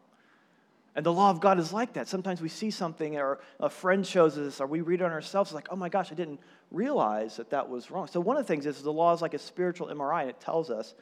And 0.97 1.07
the 1.07 1.13
law 1.13 1.31
of 1.31 1.41
God 1.41 1.59
is 1.59 1.73
like 1.73 1.93
that. 1.93 2.09
Sometimes 2.09 2.41
we 2.41 2.49
see 2.49 2.71
something, 2.71 3.17
or 3.17 3.39
a 3.61 3.71
friend 3.71 4.05
shows 4.05 4.37
us, 4.37 4.61
or 4.61 4.67
we 4.67 4.81
read 4.81 5.01
it 5.01 5.05
on 5.05 5.13
ourselves, 5.13 5.53
like, 5.53 5.69
oh 5.71 5.77
my 5.77 5.89
gosh, 5.89 6.11
I 6.11 6.17
didn't 6.17 6.41
realize 6.73 7.37
that 7.37 7.51
that 7.51 7.69
was 7.69 7.91
wrong. 7.91 8.09
So, 8.09 8.21
one 8.21 8.37
of 8.37 8.45
the 8.45 8.49
things 8.49 8.67
is 8.67 8.83
the 8.83 8.93
law 8.93 9.15
is 9.15 9.23
like 9.23 9.35
a 9.35 9.39
spiritual 9.39 9.87
MRI, 9.87 10.23
and 10.23 10.31
it 10.31 10.41
tells 10.41 10.69
us 10.69 10.95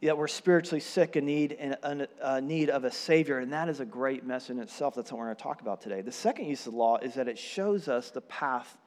that 0.00 0.16
we're 0.16 0.28
spiritually 0.28 0.80
sick 0.80 1.16
and 1.16 1.26
need, 1.26 1.52
and, 1.58 2.06
uh, 2.22 2.40
need 2.40 2.70
of 2.70 2.84
a 2.84 2.90
Savior, 2.90 3.38
and 3.38 3.52
that 3.52 3.68
is 3.68 3.80
a 3.80 3.84
great 3.84 4.24
message 4.24 4.50
in 4.50 4.60
itself. 4.60 4.94
That's 4.94 5.10
what 5.10 5.18
we're 5.18 5.26
going 5.26 5.36
to 5.36 5.42
talk 5.42 5.60
about 5.60 5.80
today. 5.80 6.00
The 6.00 6.12
second 6.12 6.46
use 6.46 6.66
of 6.66 6.72
the 6.72 6.78
law 6.78 6.98
is 6.98 7.14
that 7.14 7.28
it 7.28 7.38
shows 7.38 7.88
us 7.88 8.10
the 8.10 8.22
path 8.22 8.78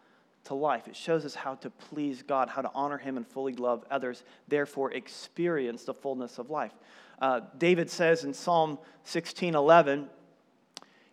to 0.45 0.53
life. 0.53 0.87
It 0.87 0.95
shows 0.95 1.25
us 1.25 1.35
how 1.35 1.55
to 1.55 1.69
please 1.69 2.21
God, 2.21 2.49
how 2.49 2.61
to 2.61 2.71
honor 2.73 2.97
Him 2.97 3.17
and 3.17 3.27
fully 3.27 3.53
love 3.53 3.85
others, 3.89 4.23
therefore, 4.47 4.91
experience 4.91 5.83
the 5.83 5.93
fullness 5.93 6.37
of 6.37 6.49
life. 6.49 6.73
Uh, 7.19 7.41
David 7.57 7.89
says 7.89 8.23
in 8.23 8.33
Psalm 8.33 8.77
16 9.03 9.55
11, 9.55 10.09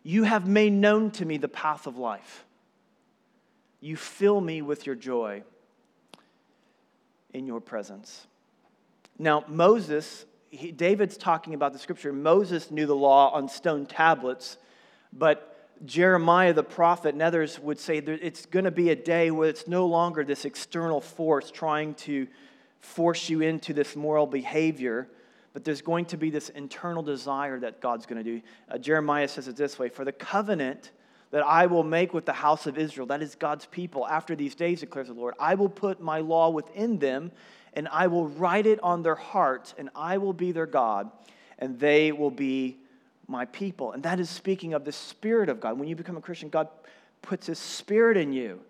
You 0.02 0.25
have 0.25 0.49
made 0.49 0.72
known 0.72 1.10
to 1.12 1.25
me 1.25 1.37
the 1.37 1.49
path 1.49 1.87
of 1.87 1.96
life. 1.96 2.44
You 3.80 3.96
fill 3.96 4.40
me 4.40 4.62
with 4.62 4.87
your 4.87 4.96
joy 4.96 5.42
in 7.32 7.46
your 7.46 7.60
presence. 7.60 8.26
Now, 9.18 9.44
Moses, 9.46 10.26
he, 10.50 10.72
David's 10.72 11.16
talking 11.16 11.54
about 11.54 11.72
the 11.72 11.78
scripture. 11.78 12.12
Moses 12.12 12.70
knew 12.70 12.87
the 12.87 12.96
law 12.96 13.30
on 13.30 13.49
stone 13.49 13.87
tablets, 13.87 14.58
but 15.12 15.50
Jeremiah 15.84 16.52
the 16.52 16.62
prophet 16.62 17.14
and 17.14 17.22
others 17.22 17.58
would 17.58 17.78
say 17.78 17.99
it's 17.99 18.44
going 18.46 18.66
to 18.66 18.70
be 18.70 18.90
a 18.90 18.96
day 18.96 19.30
where 19.30 19.49
it's 19.49 19.66
no 19.66 19.87
longer 19.87 20.25
this 20.25 20.44
external 20.44 21.00
force 21.00 21.50
trying 21.50 21.94
to 21.94 22.26
force 22.80 23.30
you 23.30 23.40
into 23.40 23.72
this 23.72 23.96
moral 23.96 24.26
behavior, 24.26 25.08
but 25.52 25.64
there's 25.64 25.82
going 25.82 26.04
to 26.06 26.16
be 26.16 26.30
this 26.30 26.50
internal 26.50 27.02
desire 27.02 27.58
that 27.60 27.80
God's 27.80 28.06
going 28.06 28.22
to 28.22 28.30
do. 28.38 28.42
Uh, 28.70 28.78
Jeremiah 28.78 29.28
says 29.28 29.49
it 29.49 29.56
this 29.56 29.78
way 29.78 29.88
For 29.88 30.04
the 30.04 30.12
covenant 30.12 30.90
that 31.30 31.42
I 31.44 31.66
will 31.66 31.84
make 31.84 32.12
with 32.12 32.26
the 32.26 32.32
house 32.32 32.66
of 32.66 32.76
Israel, 32.76 33.06
that 33.06 33.22
is 33.22 33.34
God's 33.34 33.66
people, 33.66 34.06
after 34.06 34.34
these 34.34 34.54
days, 34.54 34.80
declares 34.80 35.06
the 35.06 35.14
Lord, 35.14 35.34
I 35.38 35.54
will 35.54 35.68
put 35.68 36.00
my 36.00 36.18
law 36.18 36.50
within 36.50 36.99
them, 36.99 37.30
and 37.72 37.88
I 37.88 38.08
will 38.08 38.28
write 38.28 38.66
it 38.66 38.80
on 38.82 39.02
their 39.02 39.14
hearts, 39.14 39.75
and 39.78 39.90
I 39.94 40.18
will 40.18 40.32
be 40.32 40.52
their 40.52 40.66
God, 40.66 41.10
and 41.58 41.78
they 41.78 42.10
will 42.10 42.32
be 42.32 42.79
my 43.30 43.44
people. 43.46 43.92
And 43.92 44.02
that 44.02 44.20
is 44.20 44.28
speaking 44.28 44.75
of 44.75 44.84
the 44.84 44.92
Spirit 44.92 45.49
of 45.49 45.60
God. 45.60 45.78
When 45.78 45.88
you 45.88 45.96
become 45.96 46.16
a 46.16 46.20
Christian, 46.20 46.49
God 46.49 46.68
puts 47.22 47.46
His 47.46 47.58
Spirit 47.58 48.16
in 48.16 48.32
you. 48.32 48.60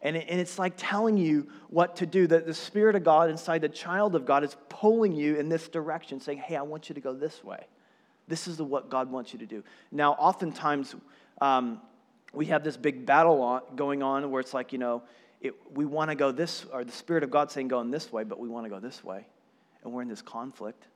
And, 0.00 0.16
and 0.16 0.40
it's 0.40 0.58
like 0.58 0.74
telling 0.76 1.16
you 1.16 1.48
what 1.68 1.96
to 1.96 2.06
do. 2.06 2.26
That 2.28 2.46
the 2.46 2.54
Spirit 2.54 2.94
of 2.94 3.02
God 3.02 3.28
inside 3.28 3.62
the 3.62 3.68
child 3.68 4.14
of 4.14 4.24
God 4.24 4.44
is 4.44 4.56
pulling 4.68 5.12
you 5.12 5.36
in 5.36 5.48
this 5.48 5.68
direction, 5.68 6.20
saying, 6.20 6.38
Hey, 6.38 6.54
I 6.56 6.62
want 6.62 6.88
you 6.88 6.94
to 6.94 7.00
go 7.00 7.12
this 7.12 7.42
way. 7.42 7.66
This 8.28 8.46
is 8.46 8.62
what 8.62 8.88
God 8.88 9.10
wants 9.10 9.32
you 9.32 9.38
to 9.40 9.46
do. 9.46 9.64
Now, 9.90 10.12
oftentimes, 10.12 10.94
um, 11.40 11.80
we 12.32 12.46
have 12.46 12.62
this 12.62 12.76
big 12.76 13.06
battle 13.06 13.62
going 13.74 14.02
on 14.02 14.30
where 14.30 14.40
it's 14.40 14.54
like, 14.54 14.72
you 14.72 14.78
know, 14.78 15.02
it, 15.40 15.54
we 15.74 15.84
want 15.84 16.10
to 16.10 16.14
go 16.14 16.30
this, 16.30 16.66
or 16.72 16.84
the 16.84 16.92
Spirit 16.92 17.22
of 17.22 17.30
God 17.30 17.50
saying 17.50 17.68
going 17.68 17.90
this 17.90 18.12
way, 18.12 18.24
but 18.24 18.38
we 18.38 18.48
want 18.48 18.66
to 18.66 18.70
go 18.70 18.78
this 18.78 19.02
way. 19.02 19.26
And 19.82 19.92
we're 19.92 20.02
in 20.02 20.08
this 20.08 20.22
conflict. 20.22 20.86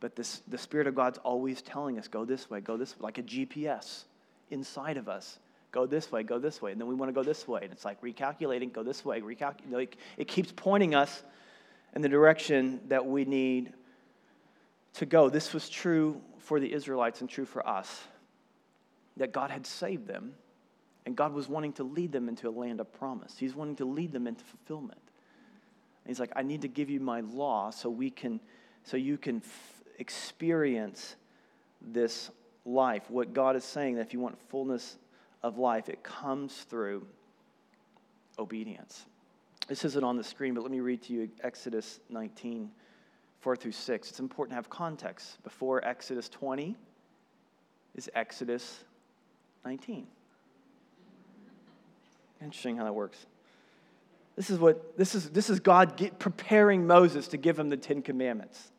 But 0.00 0.14
this, 0.16 0.42
the 0.48 0.58
Spirit 0.58 0.86
of 0.86 0.94
God's 0.94 1.18
always 1.18 1.62
telling 1.62 1.98
us, 1.98 2.08
go 2.08 2.24
this 2.24 2.50
way, 2.50 2.60
go 2.60 2.76
this 2.76 2.98
way, 2.98 3.04
like 3.04 3.18
a 3.18 3.22
GPS 3.22 4.04
inside 4.50 4.96
of 4.96 5.08
us 5.08 5.38
go 5.76 5.84
this 5.84 6.10
way, 6.10 6.22
go 6.22 6.38
this 6.38 6.62
way, 6.62 6.72
and 6.72 6.80
then 6.80 6.88
we 6.88 6.94
want 6.94 7.10
to 7.10 7.12
go 7.12 7.22
this 7.22 7.46
way. 7.46 7.60
And 7.62 7.70
it's 7.70 7.84
like 7.84 8.00
recalculating, 8.00 8.72
go 8.72 8.82
this 8.82 9.04
way, 9.04 9.20
recalculate. 9.20 9.70
Like 9.70 9.98
it 10.16 10.26
keeps 10.26 10.50
pointing 10.50 10.94
us 10.94 11.22
in 11.94 12.00
the 12.00 12.08
direction 12.08 12.80
that 12.88 13.04
we 13.04 13.26
need 13.26 13.74
to 14.94 15.04
go. 15.04 15.28
This 15.28 15.52
was 15.52 15.68
true 15.68 16.22
for 16.38 16.60
the 16.60 16.72
Israelites 16.72 17.20
and 17.20 17.28
true 17.28 17.44
for 17.44 17.66
us 17.68 18.04
that 19.18 19.32
God 19.32 19.50
had 19.50 19.66
saved 19.66 20.06
them, 20.06 20.32
and 21.04 21.14
God 21.14 21.34
was 21.34 21.46
wanting 21.46 21.74
to 21.74 21.84
lead 21.84 22.10
them 22.10 22.30
into 22.30 22.48
a 22.48 22.50
land 22.50 22.80
of 22.80 22.90
promise. 22.94 23.36
He's 23.38 23.54
wanting 23.54 23.76
to 23.76 23.84
lead 23.84 24.12
them 24.12 24.26
into 24.26 24.44
fulfillment. 24.44 25.00
And 26.04 26.08
he's 26.10 26.20
like, 26.20 26.32
I 26.34 26.42
need 26.42 26.62
to 26.62 26.68
give 26.68 26.88
you 26.88 27.00
my 27.00 27.20
law 27.20 27.68
so 27.68 27.90
we 27.90 28.10
can, 28.10 28.40
so 28.82 28.96
you 28.96 29.18
can 29.18 29.42
experience 29.98 31.16
this 31.80 32.30
life. 32.64 33.10
What 33.10 33.32
God 33.32 33.56
is 33.56 33.64
saying 33.64 33.96
that 33.96 34.02
if 34.02 34.12
you 34.12 34.20
want 34.20 34.38
fullness 34.48 34.96
of 35.46 35.58
life. 35.58 35.88
It 35.88 36.02
comes 36.02 36.52
through 36.68 37.06
obedience. 38.38 39.06
This 39.68 39.84
isn't 39.84 40.04
on 40.04 40.16
the 40.16 40.24
screen, 40.24 40.54
but 40.54 40.62
let 40.62 40.70
me 40.70 40.80
read 40.80 41.02
to 41.02 41.12
you 41.12 41.30
Exodus 41.42 42.00
19, 42.10 42.70
4 43.40 43.56
through 43.56 43.72
6. 43.72 44.10
It's 44.10 44.20
important 44.20 44.52
to 44.52 44.56
have 44.56 44.68
context. 44.68 45.42
Before 45.42 45.84
Exodus 45.84 46.28
20 46.28 46.76
is 47.94 48.10
Exodus 48.14 48.84
19. 49.64 50.06
Interesting 52.42 52.76
how 52.76 52.84
that 52.84 52.92
works. 52.92 53.26
This 54.36 54.50
is 54.50 54.58
what 54.58 54.98
this 54.98 55.14
is 55.14 55.30
this 55.30 55.48
is 55.48 55.60
God 55.60 55.96
get, 55.96 56.18
preparing 56.18 56.86
Moses 56.86 57.28
to 57.28 57.38
give 57.38 57.58
him 57.58 57.70
the 57.70 57.76
10 57.78 58.02
commandments. 58.02 58.70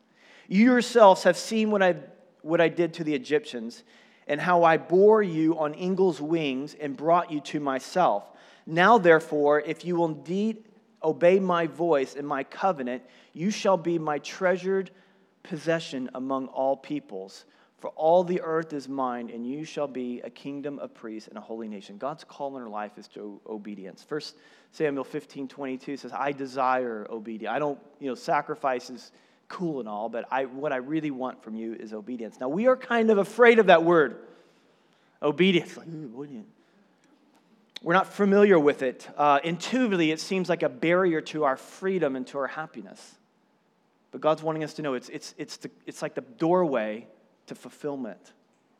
You 0.48 0.64
yourselves 0.64 1.22
have 1.22 1.36
seen 1.36 1.70
what 1.70 1.82
I 1.82 1.96
what 2.42 2.60
I 2.60 2.68
did 2.68 2.94
to 2.94 3.04
the 3.04 3.14
Egyptians 3.14 3.84
and 4.26 4.40
how 4.40 4.64
I 4.64 4.76
bore 4.76 5.22
you 5.22 5.58
on 5.58 5.74
eagle's 5.74 6.20
wings 6.20 6.74
and 6.78 6.96
brought 6.96 7.30
you 7.30 7.40
to 7.42 7.60
myself. 7.60 8.24
Now, 8.66 8.98
therefore, 8.98 9.60
if 9.60 9.84
you 9.84 9.96
will 9.96 10.06
indeed 10.06 10.64
obey 11.02 11.38
my 11.40 11.66
voice 11.66 12.14
and 12.14 12.26
my 12.26 12.44
covenant, 12.44 13.02
you 13.32 13.50
shall 13.50 13.76
be 13.76 13.98
my 13.98 14.18
treasured 14.18 14.90
possession 15.42 16.10
among 16.14 16.48
all 16.48 16.76
peoples. 16.76 17.46
For 17.78 17.90
all 17.90 18.24
the 18.24 18.40
earth 18.40 18.72
is 18.72 18.88
mine, 18.88 19.30
and 19.32 19.46
you 19.46 19.64
shall 19.64 19.86
be 19.86 20.20
a 20.22 20.30
kingdom 20.30 20.80
of 20.80 20.92
priests 20.92 21.28
and 21.28 21.38
a 21.38 21.40
holy 21.40 21.68
nation. 21.68 21.96
God's 21.96 22.24
call 22.24 22.56
in 22.56 22.62
our 22.62 22.68
life 22.68 22.98
is 22.98 23.06
to 23.08 23.40
obedience. 23.46 24.02
First 24.02 24.36
Samuel 24.72 25.04
15, 25.04 25.46
22 25.46 25.96
says, 25.96 26.12
I 26.12 26.32
desire 26.32 27.06
obedience. 27.08 27.54
I 27.54 27.60
don't, 27.60 27.78
you 28.00 28.08
know, 28.08 28.16
sacrifices 28.16 29.12
cool 29.48 29.80
and 29.80 29.88
all, 29.88 30.08
but 30.08 30.26
I, 30.30 30.44
what 30.44 30.72
I 30.72 30.76
really 30.76 31.10
want 31.10 31.42
from 31.42 31.56
you 31.56 31.74
is 31.74 31.92
obedience. 31.92 32.38
Now, 32.40 32.48
we 32.48 32.66
are 32.66 32.76
kind 32.76 33.10
of 33.10 33.18
afraid 33.18 33.58
of 33.58 33.66
that 33.66 33.82
word, 33.82 34.16
obedience. 35.22 35.76
Like, 35.76 35.86
We're 37.82 37.94
not 37.94 38.12
familiar 38.12 38.58
with 38.58 38.82
it. 38.82 39.08
Uh, 39.16 39.40
intuitively, 39.42 40.10
it 40.10 40.20
seems 40.20 40.48
like 40.48 40.62
a 40.62 40.68
barrier 40.68 41.20
to 41.22 41.44
our 41.44 41.56
freedom 41.56 42.14
and 42.14 42.26
to 42.28 42.38
our 42.38 42.46
happiness. 42.46 43.14
But 44.10 44.20
God's 44.20 44.42
wanting 44.42 44.64
us 44.64 44.74
to 44.74 44.82
know 44.82 44.94
it's, 44.94 45.08
it's, 45.08 45.34
it's, 45.38 45.56
the, 45.58 45.70
it's 45.86 46.02
like 46.02 46.14
the 46.14 46.22
doorway 46.22 47.06
to 47.46 47.54
fulfillment 47.54 48.32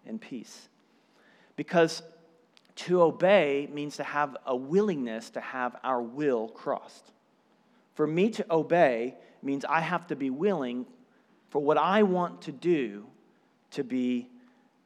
and 0.06 0.20
peace. 0.20 0.68
Because 1.56 2.02
to 2.76 3.02
obey 3.02 3.68
means 3.72 3.96
to 3.96 4.04
have 4.04 4.36
a 4.46 4.54
willingness 4.54 5.30
to 5.30 5.40
have 5.40 5.76
our 5.82 6.00
will 6.00 6.48
crossed. 6.48 7.10
For 7.94 8.06
me 8.06 8.30
to 8.30 8.46
obey 8.50 9.16
means 9.42 9.64
I 9.64 9.80
have 9.80 10.06
to 10.08 10.16
be 10.16 10.30
willing 10.30 10.86
for 11.50 11.60
what 11.60 11.78
I 11.78 12.02
want 12.02 12.42
to 12.42 12.52
do 12.52 13.06
to 13.72 13.84
be 13.84 14.28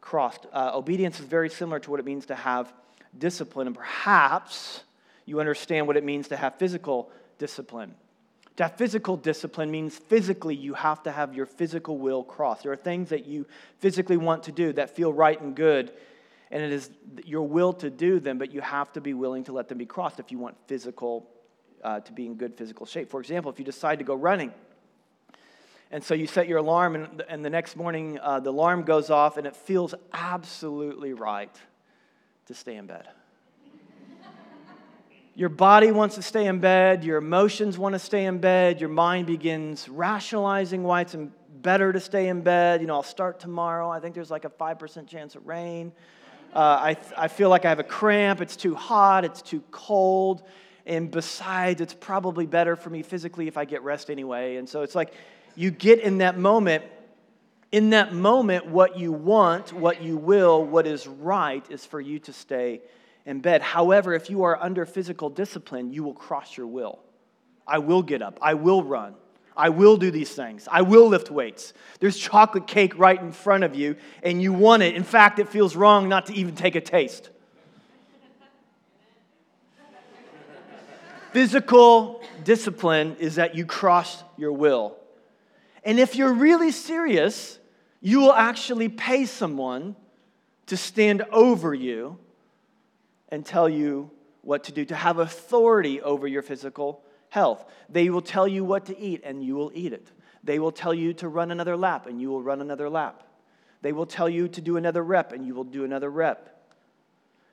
crossed. 0.00 0.46
Uh, 0.52 0.72
obedience 0.74 1.20
is 1.20 1.26
very 1.26 1.48
similar 1.48 1.78
to 1.80 1.90
what 1.90 2.00
it 2.00 2.06
means 2.06 2.26
to 2.26 2.34
have 2.34 2.72
discipline, 3.18 3.66
and 3.66 3.76
perhaps 3.76 4.82
you 5.26 5.40
understand 5.40 5.86
what 5.86 5.96
it 5.96 6.04
means 6.04 6.28
to 6.28 6.36
have 6.36 6.56
physical 6.56 7.10
discipline. 7.38 7.94
To 8.56 8.64
have 8.64 8.76
physical 8.76 9.16
discipline 9.16 9.70
means 9.70 9.96
physically 9.96 10.54
you 10.54 10.74
have 10.74 11.02
to 11.04 11.12
have 11.12 11.34
your 11.34 11.46
physical 11.46 11.96
will 11.98 12.22
crossed. 12.22 12.64
There 12.64 12.72
are 12.72 12.76
things 12.76 13.08
that 13.08 13.26
you 13.26 13.46
physically 13.78 14.16
want 14.16 14.42
to 14.44 14.52
do 14.52 14.72
that 14.74 14.94
feel 14.94 15.12
right 15.12 15.40
and 15.40 15.54
good, 15.54 15.92
and 16.50 16.62
it 16.62 16.70
is 16.70 16.90
your 17.24 17.46
will 17.46 17.72
to 17.74 17.88
do 17.88 18.20
them, 18.20 18.38
but 18.38 18.52
you 18.52 18.60
have 18.60 18.92
to 18.92 19.00
be 19.00 19.14
willing 19.14 19.44
to 19.44 19.52
let 19.52 19.68
them 19.68 19.78
be 19.78 19.86
crossed 19.86 20.20
if 20.20 20.30
you 20.30 20.38
want 20.38 20.56
physical 20.66 21.26
uh, 21.82 22.00
to 22.00 22.12
be 22.12 22.26
in 22.26 22.34
good 22.34 22.54
physical 22.54 22.86
shape. 22.86 23.10
For 23.10 23.20
example, 23.20 23.50
if 23.50 23.58
you 23.58 23.64
decide 23.64 23.98
to 23.98 24.04
go 24.04 24.14
running, 24.14 24.52
and 25.90 26.02
so 26.02 26.14
you 26.14 26.26
set 26.26 26.48
your 26.48 26.58
alarm, 26.58 26.94
and, 26.94 27.22
and 27.28 27.44
the 27.44 27.50
next 27.50 27.76
morning 27.76 28.18
uh, 28.20 28.40
the 28.40 28.50
alarm 28.50 28.82
goes 28.82 29.10
off, 29.10 29.36
and 29.36 29.46
it 29.46 29.54
feels 29.54 29.94
absolutely 30.12 31.12
right 31.12 31.54
to 32.46 32.54
stay 32.54 32.76
in 32.76 32.86
bed. 32.86 33.08
your 35.34 35.50
body 35.50 35.92
wants 35.92 36.14
to 36.14 36.22
stay 36.22 36.46
in 36.46 36.60
bed, 36.60 37.04
your 37.04 37.18
emotions 37.18 37.78
want 37.78 37.94
to 37.94 37.98
stay 37.98 38.24
in 38.24 38.38
bed, 38.38 38.80
your 38.80 38.88
mind 38.88 39.26
begins 39.26 39.88
rationalizing 39.88 40.82
why 40.82 41.02
it's 41.02 41.16
better 41.62 41.92
to 41.92 42.00
stay 42.00 42.28
in 42.28 42.42
bed. 42.42 42.80
You 42.80 42.86
know, 42.86 42.94
I'll 42.94 43.02
start 43.02 43.40
tomorrow. 43.40 43.88
I 43.88 44.00
think 44.00 44.14
there's 44.14 44.30
like 44.30 44.44
a 44.44 44.50
5% 44.50 45.06
chance 45.06 45.34
of 45.34 45.46
rain. 45.46 45.92
Uh, 46.52 46.58
I, 46.58 46.96
I 47.16 47.28
feel 47.28 47.48
like 47.48 47.64
I 47.64 47.70
have 47.70 47.78
a 47.78 47.84
cramp. 47.84 48.40
It's 48.40 48.56
too 48.56 48.74
hot. 48.74 49.24
It's 49.24 49.40
too 49.40 49.62
cold. 49.70 50.42
And 50.86 51.10
besides, 51.10 51.80
it's 51.80 51.94
probably 51.94 52.46
better 52.46 52.76
for 52.76 52.90
me 52.90 53.02
physically 53.02 53.48
if 53.48 53.56
I 53.56 53.64
get 53.64 53.82
rest 53.82 54.10
anyway. 54.10 54.56
And 54.56 54.68
so 54.68 54.82
it's 54.82 54.94
like 54.94 55.14
you 55.54 55.70
get 55.70 56.00
in 56.00 56.18
that 56.18 56.38
moment. 56.38 56.84
In 57.70 57.90
that 57.90 58.12
moment, 58.12 58.66
what 58.66 58.98
you 58.98 59.12
want, 59.12 59.72
what 59.72 60.02
you 60.02 60.18
will, 60.18 60.62
what 60.62 60.86
is 60.86 61.06
right 61.06 61.64
is 61.70 61.86
for 61.86 62.00
you 62.00 62.18
to 62.18 62.32
stay 62.32 62.82
in 63.24 63.40
bed. 63.40 63.62
However, 63.62 64.12
if 64.12 64.28
you 64.28 64.42
are 64.42 64.62
under 64.62 64.84
physical 64.84 65.30
discipline, 65.30 65.90
you 65.90 66.04
will 66.04 66.12
cross 66.12 66.54
your 66.56 66.66
will. 66.66 66.98
I 67.66 67.78
will 67.78 68.02
get 68.02 68.20
up. 68.20 68.38
I 68.42 68.54
will 68.54 68.82
run. 68.82 69.14
I 69.56 69.68
will 69.68 69.96
do 69.96 70.10
these 70.10 70.34
things. 70.34 70.68
I 70.70 70.82
will 70.82 71.08
lift 71.08 71.30
weights. 71.30 71.72
There's 72.00 72.16
chocolate 72.16 72.66
cake 72.66 72.98
right 72.98 73.20
in 73.20 73.32
front 73.32 73.64
of 73.64 73.74
you, 73.74 73.96
and 74.22 74.42
you 74.42 74.52
want 74.52 74.82
it. 74.82 74.94
In 74.94 75.04
fact, 75.04 75.38
it 75.38 75.48
feels 75.48 75.76
wrong 75.76 76.08
not 76.08 76.26
to 76.26 76.34
even 76.34 76.54
take 76.54 76.74
a 76.74 76.80
taste. 76.80 77.30
Physical 81.32 82.22
discipline 82.44 83.16
is 83.18 83.36
that 83.36 83.54
you 83.54 83.64
cross 83.64 84.22
your 84.36 84.52
will. 84.52 84.96
And 85.84 85.98
if 85.98 86.14
you're 86.14 86.32
really 86.32 86.70
serious, 86.70 87.58
you 88.00 88.20
will 88.20 88.32
actually 88.32 88.88
pay 88.88 89.24
someone 89.24 89.96
to 90.66 90.76
stand 90.76 91.22
over 91.32 91.74
you 91.74 92.18
and 93.28 93.44
tell 93.44 93.68
you 93.68 94.10
what 94.42 94.64
to 94.64 94.72
do, 94.72 94.84
to 94.84 94.94
have 94.94 95.18
authority 95.18 96.00
over 96.02 96.26
your 96.26 96.42
physical 96.42 97.02
health. 97.30 97.64
They 97.88 98.10
will 98.10 98.22
tell 98.22 98.46
you 98.46 98.64
what 98.64 98.86
to 98.86 98.98
eat, 98.98 99.22
and 99.24 99.42
you 99.42 99.54
will 99.54 99.72
eat 99.74 99.92
it. 99.92 100.08
They 100.44 100.58
will 100.58 100.72
tell 100.72 100.92
you 100.92 101.14
to 101.14 101.28
run 101.28 101.50
another 101.50 101.76
lap, 101.76 102.06
and 102.06 102.20
you 102.20 102.28
will 102.28 102.42
run 102.42 102.60
another 102.60 102.90
lap. 102.90 103.22
They 103.80 103.92
will 103.92 104.06
tell 104.06 104.28
you 104.28 104.48
to 104.48 104.60
do 104.60 104.76
another 104.76 105.02
rep, 105.02 105.32
and 105.32 105.46
you 105.46 105.54
will 105.54 105.64
do 105.64 105.84
another 105.84 106.10
rep. 106.10 106.61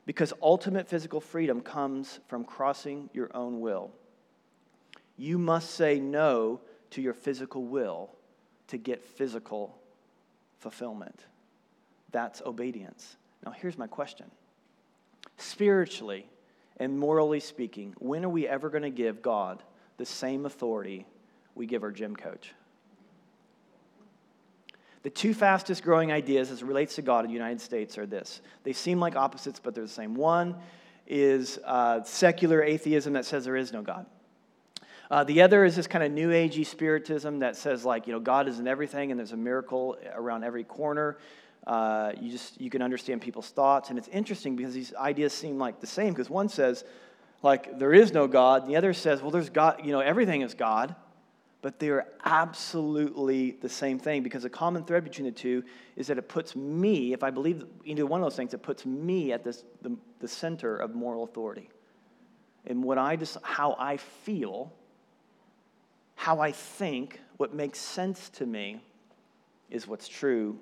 Because 0.09 0.33
ultimate 0.41 0.87
physical 0.87 1.21
freedom 1.21 1.61
comes 1.61 2.19
from 2.27 2.43
crossing 2.43 3.11
your 3.13 3.29
own 3.35 3.59
will. 3.59 3.91
You 5.17 5.37
must 5.37 5.75
say 5.75 5.99
no 5.99 6.61
to 6.89 7.01
your 7.03 7.13
physical 7.13 7.63
will 7.65 8.09
to 8.69 8.79
get 8.79 9.03
physical 9.03 9.77
fulfillment. 10.57 11.25
That's 12.11 12.41
obedience. 12.43 13.17
Now, 13.45 13.51
here's 13.51 13.77
my 13.77 13.85
question 13.85 14.25
spiritually 15.37 16.25
and 16.77 16.97
morally 16.97 17.39
speaking, 17.39 17.93
when 17.99 18.25
are 18.25 18.29
we 18.29 18.47
ever 18.47 18.71
going 18.71 18.81
to 18.81 18.89
give 18.89 19.21
God 19.21 19.61
the 19.97 20.07
same 20.07 20.47
authority 20.47 21.05
we 21.53 21.67
give 21.67 21.83
our 21.83 21.91
gym 21.91 22.15
coach? 22.15 22.55
The 25.01 25.09
two 25.09 25.33
fastest 25.33 25.83
growing 25.83 26.11
ideas 26.11 26.51
as 26.51 26.61
it 26.61 26.65
relates 26.65 26.95
to 26.95 27.01
God 27.01 27.23
in 27.23 27.27
the 27.27 27.33
United 27.33 27.61
States 27.61 27.97
are 27.97 28.05
this 28.05 28.41
they 28.63 28.73
seem 28.73 28.99
like 28.99 29.15
opposites, 29.15 29.59
but 29.59 29.73
they're 29.73 29.85
the 29.85 29.89
same. 29.89 30.13
One 30.13 30.55
is 31.07 31.57
uh, 31.65 32.03
secular 32.03 32.61
atheism 32.61 33.13
that 33.13 33.25
says 33.25 33.45
there 33.45 33.55
is 33.55 33.71
no 33.71 33.81
God. 33.81 34.05
Uh, 35.09 35.23
the 35.23 35.41
other 35.41 35.65
is 35.65 35.75
this 35.75 35.87
kind 35.87 36.03
of 36.03 36.11
new 36.11 36.29
agey 36.29 36.65
spiritism 36.65 37.39
that 37.39 37.55
says 37.55 37.85
like 37.85 38.07
you 38.07 38.13
know 38.13 38.19
God 38.19 38.47
is 38.47 38.59
in 38.59 38.67
everything 38.67 39.11
and 39.11 39.19
there's 39.19 39.31
a 39.31 39.37
miracle 39.37 39.97
around 40.13 40.43
every 40.43 40.63
corner. 40.63 41.17
Uh, 41.65 42.11
you 42.19 42.31
just 42.31 42.59
you 42.59 42.69
can 42.69 42.81
understand 42.81 43.21
people's 43.21 43.49
thoughts, 43.49 43.89
and 43.89 43.97
it's 43.97 44.07
interesting 44.09 44.55
because 44.55 44.73
these 44.73 44.93
ideas 44.95 45.33
seem 45.33 45.57
like 45.57 45.79
the 45.79 45.87
same. 45.87 46.13
Because 46.13 46.29
one 46.29 46.49
says 46.49 46.83
like 47.41 47.79
there 47.79 47.93
is 47.93 48.11
no 48.11 48.27
God, 48.27 48.63
and 48.63 48.71
the 48.71 48.75
other 48.75 48.93
says 48.93 49.21
well 49.21 49.31
there's 49.31 49.49
God. 49.49 49.81
You 49.85 49.93
know 49.93 50.01
everything 50.01 50.41
is 50.41 50.53
God 50.53 50.93
but 51.61 51.79
they 51.79 51.89
are 51.89 52.07
absolutely 52.23 53.51
the 53.51 53.67
same 53.67 53.99
thing 53.99 54.23
because 54.23 54.43
the 54.43 54.49
common 54.49 54.83
thread 54.83 55.03
between 55.03 55.25
the 55.25 55.31
two 55.31 55.63
is 55.95 56.07
that 56.07 56.17
it 56.17 56.29
puts 56.29 56.55
me, 56.55 57.11
if 57.11 57.21
I 57.21 57.31
believe 57.31 57.65
either 57.83 58.05
one 58.05 58.21
of 58.21 58.25
those 58.25 58.37
things, 58.37 58.53
it 58.53 58.63
puts 58.63 58.85
me 58.85 59.33
at 59.33 59.43
this, 59.43 59.65
the, 59.81 59.95
the 60.19 60.27
center 60.27 60.77
of 60.77 60.95
moral 60.95 61.23
authority. 61.23 61.69
And 62.65 62.83
what 62.83 62.97
I 62.97 63.15
just, 63.17 63.37
how 63.43 63.75
I 63.77 63.97
feel, 63.97 64.71
how 66.15 66.39
I 66.39 66.51
think, 66.51 67.19
what 67.37 67.53
makes 67.53 67.79
sense 67.79 68.29
to 68.31 68.45
me 68.45 68.81
is 69.69 69.85
what's 69.85 70.07
true 70.07 70.59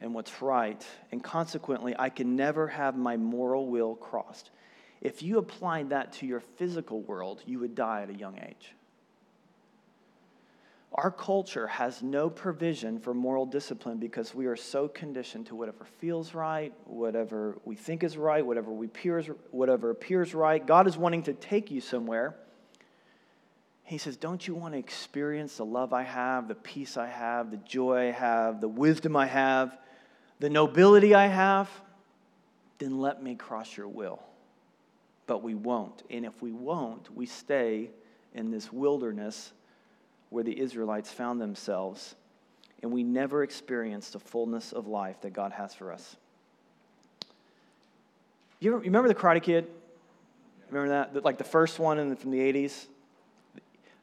and 0.00 0.14
what's 0.14 0.40
right. 0.40 0.86
And 1.12 1.22
consequently, 1.22 1.94
I 1.98 2.08
can 2.08 2.34
never 2.34 2.68
have 2.68 2.96
my 2.96 3.16
moral 3.16 3.66
will 3.66 3.94
crossed. 3.94 4.50
If 5.00 5.22
you 5.22 5.38
applied 5.38 5.90
that 5.90 6.12
to 6.14 6.26
your 6.26 6.40
physical 6.40 7.02
world, 7.02 7.42
you 7.46 7.58
would 7.58 7.74
die 7.74 8.02
at 8.02 8.10
a 8.10 8.14
young 8.14 8.38
age. 8.38 8.74
Our 10.94 11.10
culture 11.10 11.66
has 11.66 12.02
no 12.02 12.30
provision 12.30 12.98
for 12.98 13.12
moral 13.12 13.44
discipline 13.44 13.98
because 13.98 14.34
we 14.34 14.46
are 14.46 14.56
so 14.56 14.88
conditioned 14.88 15.46
to 15.46 15.54
whatever 15.54 15.84
feels 15.98 16.34
right, 16.34 16.72
whatever 16.86 17.58
we 17.64 17.76
think 17.76 18.02
is 18.02 18.16
right, 18.16 18.44
whatever, 18.44 18.72
we 18.72 18.86
appears, 18.86 19.26
whatever 19.50 19.90
appears 19.90 20.34
right. 20.34 20.64
God 20.66 20.86
is 20.86 20.96
wanting 20.96 21.24
to 21.24 21.34
take 21.34 21.70
you 21.70 21.80
somewhere. 21.80 22.34
He 23.84 23.98
says, 23.98 24.16
Don't 24.16 24.46
you 24.46 24.54
want 24.54 24.74
to 24.74 24.78
experience 24.78 25.58
the 25.58 25.64
love 25.64 25.92
I 25.92 26.02
have, 26.02 26.48
the 26.48 26.54
peace 26.54 26.96
I 26.96 27.06
have, 27.06 27.50
the 27.50 27.58
joy 27.58 28.08
I 28.08 28.12
have, 28.12 28.60
the 28.60 28.68
wisdom 28.68 29.14
I 29.14 29.26
have, 29.26 29.76
the 30.40 30.50
nobility 30.50 31.14
I 31.14 31.26
have? 31.26 31.70
Then 32.78 32.98
let 32.98 33.22
me 33.22 33.34
cross 33.34 33.76
your 33.76 33.88
will. 33.88 34.22
But 35.26 35.42
we 35.42 35.54
won't. 35.54 36.02
And 36.08 36.24
if 36.24 36.40
we 36.40 36.52
won't, 36.52 37.14
we 37.14 37.26
stay 37.26 37.90
in 38.34 38.50
this 38.50 38.72
wilderness 38.72 39.52
where 40.30 40.44
the 40.44 40.58
Israelites 40.58 41.10
found 41.10 41.40
themselves, 41.40 42.14
and 42.82 42.92
we 42.92 43.02
never 43.02 43.42
experienced 43.42 44.12
the 44.12 44.20
fullness 44.20 44.72
of 44.72 44.86
life 44.86 45.20
that 45.22 45.32
God 45.32 45.52
has 45.52 45.74
for 45.74 45.92
us. 45.92 46.16
You, 48.60 48.76
remember 48.76 49.08
the 49.08 49.14
Karate 49.14 49.42
Kid? 49.42 49.66
Remember 50.70 50.90
that? 50.90 51.24
Like 51.24 51.38
the 51.38 51.44
first 51.44 51.78
one 51.78 51.98
in, 51.98 52.14
from 52.16 52.30
the 52.30 52.40
80s? 52.40 52.86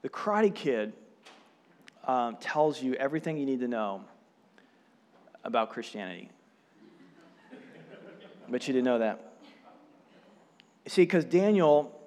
The 0.01 0.09
Karate 0.09 0.53
Kid 0.53 0.93
um, 2.05 2.37
tells 2.37 2.81
you 2.81 2.93
everything 2.95 3.37
you 3.37 3.45
need 3.45 3.59
to 3.59 3.67
know 3.67 4.03
about 5.43 5.71
Christianity. 5.71 6.29
but 8.49 8.67
you 8.67 8.73
didn't 8.73 8.85
know 8.85 8.99
that. 8.99 9.33
See, 10.87 11.01
because 11.01 11.25
Daniel 11.25 11.99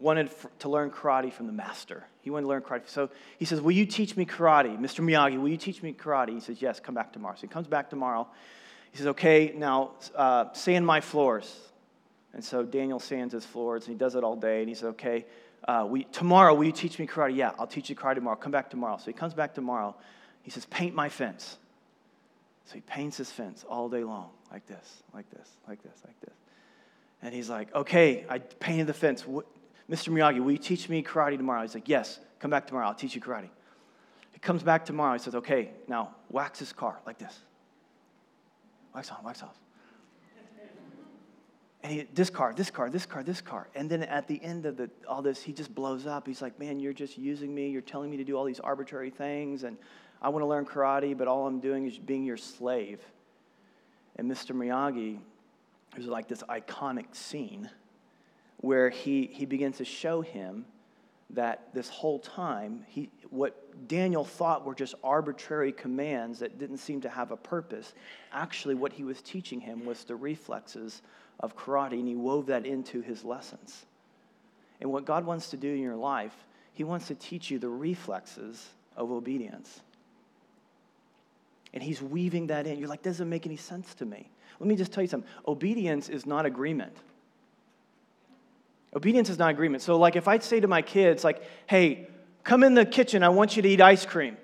wanted 0.00 0.30
to 0.60 0.68
learn 0.68 0.90
karate 0.90 1.32
from 1.32 1.46
the 1.46 1.52
master. 1.52 2.04
He 2.22 2.30
wanted 2.30 2.42
to 2.42 2.48
learn 2.48 2.62
karate. 2.62 2.88
So 2.88 3.10
he 3.38 3.44
says, 3.44 3.60
Will 3.60 3.72
you 3.72 3.86
teach 3.86 4.16
me 4.16 4.26
karate? 4.26 4.78
Mr. 4.78 5.04
Miyagi, 5.04 5.40
will 5.40 5.48
you 5.48 5.56
teach 5.56 5.82
me 5.82 5.92
karate? 5.92 6.30
He 6.30 6.40
says, 6.40 6.60
Yes, 6.60 6.80
come 6.80 6.94
back 6.94 7.12
tomorrow. 7.12 7.34
So 7.36 7.42
he 7.42 7.48
comes 7.48 7.66
back 7.66 7.90
tomorrow. 7.90 8.28
He 8.92 8.98
says, 8.98 9.06
Okay, 9.08 9.52
now 9.56 9.92
uh, 10.14 10.52
sand 10.52 10.86
my 10.86 11.00
floors. 11.00 11.54
And 12.32 12.44
so 12.44 12.62
Daniel 12.62 13.00
sands 13.00 13.34
his 13.34 13.44
floors, 13.44 13.86
and 13.86 13.94
he 13.94 13.98
does 13.98 14.14
it 14.14 14.22
all 14.22 14.36
day. 14.36 14.60
And 14.60 14.68
he 14.68 14.74
says, 14.74 14.84
Okay, 14.90 15.26
uh, 15.66 15.86
we, 15.88 16.04
tomorrow, 16.04 16.54
will 16.54 16.64
you 16.64 16.72
teach 16.72 16.98
me 16.98 17.06
karate? 17.06 17.36
Yeah, 17.36 17.52
I'll 17.58 17.66
teach 17.66 17.90
you 17.90 17.96
karate 17.96 18.16
tomorrow. 18.16 18.36
Come 18.36 18.52
back 18.52 18.70
tomorrow. 18.70 18.96
So 18.98 19.06
he 19.06 19.12
comes 19.12 19.34
back 19.34 19.54
tomorrow. 19.54 19.94
He 20.42 20.50
says, 20.50 20.66
Paint 20.66 20.94
my 20.94 21.08
fence. 21.08 21.56
So 22.66 22.74
he 22.74 22.80
paints 22.82 23.16
his 23.16 23.30
fence 23.30 23.64
all 23.68 23.88
day 23.88 24.04
long, 24.04 24.30
like 24.52 24.66
this, 24.66 25.02
like 25.12 25.28
this, 25.30 25.48
like 25.66 25.82
this, 25.82 26.00
like 26.06 26.20
this. 26.20 26.34
And 27.22 27.34
he's 27.34 27.50
like, 27.50 27.74
Okay, 27.74 28.24
I 28.28 28.38
painted 28.38 28.86
the 28.86 28.94
fence. 28.94 29.24
Mr. 29.90 30.10
Miyagi, 30.10 30.42
will 30.42 30.52
you 30.52 30.58
teach 30.58 30.88
me 30.88 31.02
karate 31.02 31.36
tomorrow? 31.36 31.62
He's 31.62 31.74
like, 31.74 31.88
Yes, 31.88 32.20
come 32.38 32.50
back 32.50 32.66
tomorrow. 32.66 32.86
I'll 32.86 32.94
teach 32.94 33.14
you 33.14 33.20
karate. 33.20 33.48
He 34.32 34.38
comes 34.38 34.62
back 34.62 34.84
tomorrow. 34.84 35.14
He 35.14 35.18
says, 35.18 35.34
Okay, 35.34 35.70
now 35.88 36.14
wax 36.30 36.60
his 36.60 36.72
car 36.72 37.00
like 37.06 37.18
this. 37.18 37.36
Wax 38.94 39.10
on, 39.10 39.24
wax 39.24 39.42
off. 39.42 39.58
And 41.82 41.92
he, 41.92 42.02
this 42.14 42.28
car, 42.30 42.52
this 42.54 42.70
car, 42.70 42.90
this 42.90 43.06
car, 43.06 43.22
this 43.22 43.40
car. 43.40 43.68
And 43.74 43.88
then 43.88 44.02
at 44.02 44.28
the 44.28 44.40
end 44.44 44.66
of 44.66 44.76
the, 44.76 44.90
all 45.08 45.22
this, 45.22 45.42
he 45.42 45.52
just 45.52 45.74
blows 45.74 46.06
up. 46.06 46.26
He's 46.26 46.42
like, 46.42 46.58
Man, 46.60 46.78
you're 46.78 46.92
just 46.92 47.18
using 47.18 47.52
me. 47.52 47.68
You're 47.68 47.82
telling 47.82 48.10
me 48.10 48.16
to 48.18 48.24
do 48.24 48.36
all 48.36 48.44
these 48.44 48.60
arbitrary 48.60 49.10
things. 49.10 49.64
And 49.64 49.76
I 50.22 50.28
want 50.28 50.42
to 50.42 50.46
learn 50.46 50.66
karate, 50.66 51.16
but 51.16 51.26
all 51.26 51.46
I'm 51.48 51.58
doing 51.58 51.86
is 51.86 51.98
being 51.98 52.24
your 52.24 52.36
slave. 52.36 53.00
And 54.16 54.30
Mr. 54.30 54.54
Miyagi, 54.54 55.18
was 55.96 56.06
like 56.06 56.28
this 56.28 56.42
iconic 56.44 57.14
scene 57.14 57.68
where 58.60 58.90
he, 58.90 59.30
he 59.32 59.46
begins 59.46 59.78
to 59.78 59.84
show 59.84 60.20
him 60.20 60.64
that 61.30 61.68
this 61.72 61.88
whole 61.88 62.18
time, 62.18 62.84
he, 62.88 63.08
what 63.30 63.88
Daniel 63.88 64.24
thought 64.24 64.64
were 64.64 64.74
just 64.74 64.94
arbitrary 65.02 65.72
commands 65.72 66.40
that 66.40 66.58
didn't 66.58 66.78
seem 66.78 67.00
to 67.00 67.08
have 67.08 67.30
a 67.30 67.36
purpose, 67.36 67.94
actually, 68.32 68.74
what 68.74 68.92
he 68.92 69.04
was 69.04 69.22
teaching 69.22 69.60
him 69.60 69.84
was 69.84 70.04
the 70.04 70.16
reflexes 70.16 71.02
of 71.38 71.56
karate, 71.56 71.92
and 71.92 72.08
he 72.08 72.16
wove 72.16 72.46
that 72.46 72.66
into 72.66 73.00
his 73.00 73.24
lessons. 73.24 73.86
And 74.80 74.90
what 74.90 75.04
God 75.04 75.24
wants 75.24 75.50
to 75.50 75.56
do 75.56 75.68
in 75.68 75.80
your 75.80 75.96
life, 75.96 76.34
he 76.72 76.84
wants 76.84 77.06
to 77.08 77.14
teach 77.14 77.50
you 77.50 77.58
the 77.58 77.68
reflexes 77.68 78.68
of 78.96 79.10
obedience. 79.10 79.80
And 81.72 81.82
he's 81.82 82.02
weaving 82.02 82.48
that 82.48 82.66
in. 82.66 82.78
You're 82.78 82.88
like, 82.88 83.02
doesn't 83.02 83.28
make 83.28 83.46
any 83.46 83.56
sense 83.56 83.94
to 83.94 84.04
me. 84.04 84.28
Let 84.58 84.68
me 84.68 84.76
just 84.76 84.92
tell 84.92 85.02
you 85.02 85.08
something 85.08 85.30
obedience 85.46 86.08
is 86.08 86.26
not 86.26 86.44
agreement. 86.44 86.96
Obedience 88.94 89.30
is 89.30 89.38
not 89.38 89.50
agreement. 89.50 89.82
So, 89.82 89.96
like, 89.96 90.16
if 90.16 90.26
I 90.26 90.38
say 90.38 90.60
to 90.60 90.68
my 90.68 90.82
kids, 90.82 91.22
like, 91.22 91.42
hey, 91.66 92.08
come 92.42 92.64
in 92.64 92.74
the 92.74 92.84
kitchen, 92.84 93.22
I 93.22 93.28
want 93.28 93.56
you 93.56 93.62
to 93.62 93.68
eat 93.68 93.80
ice 93.80 94.04
cream. 94.04 94.36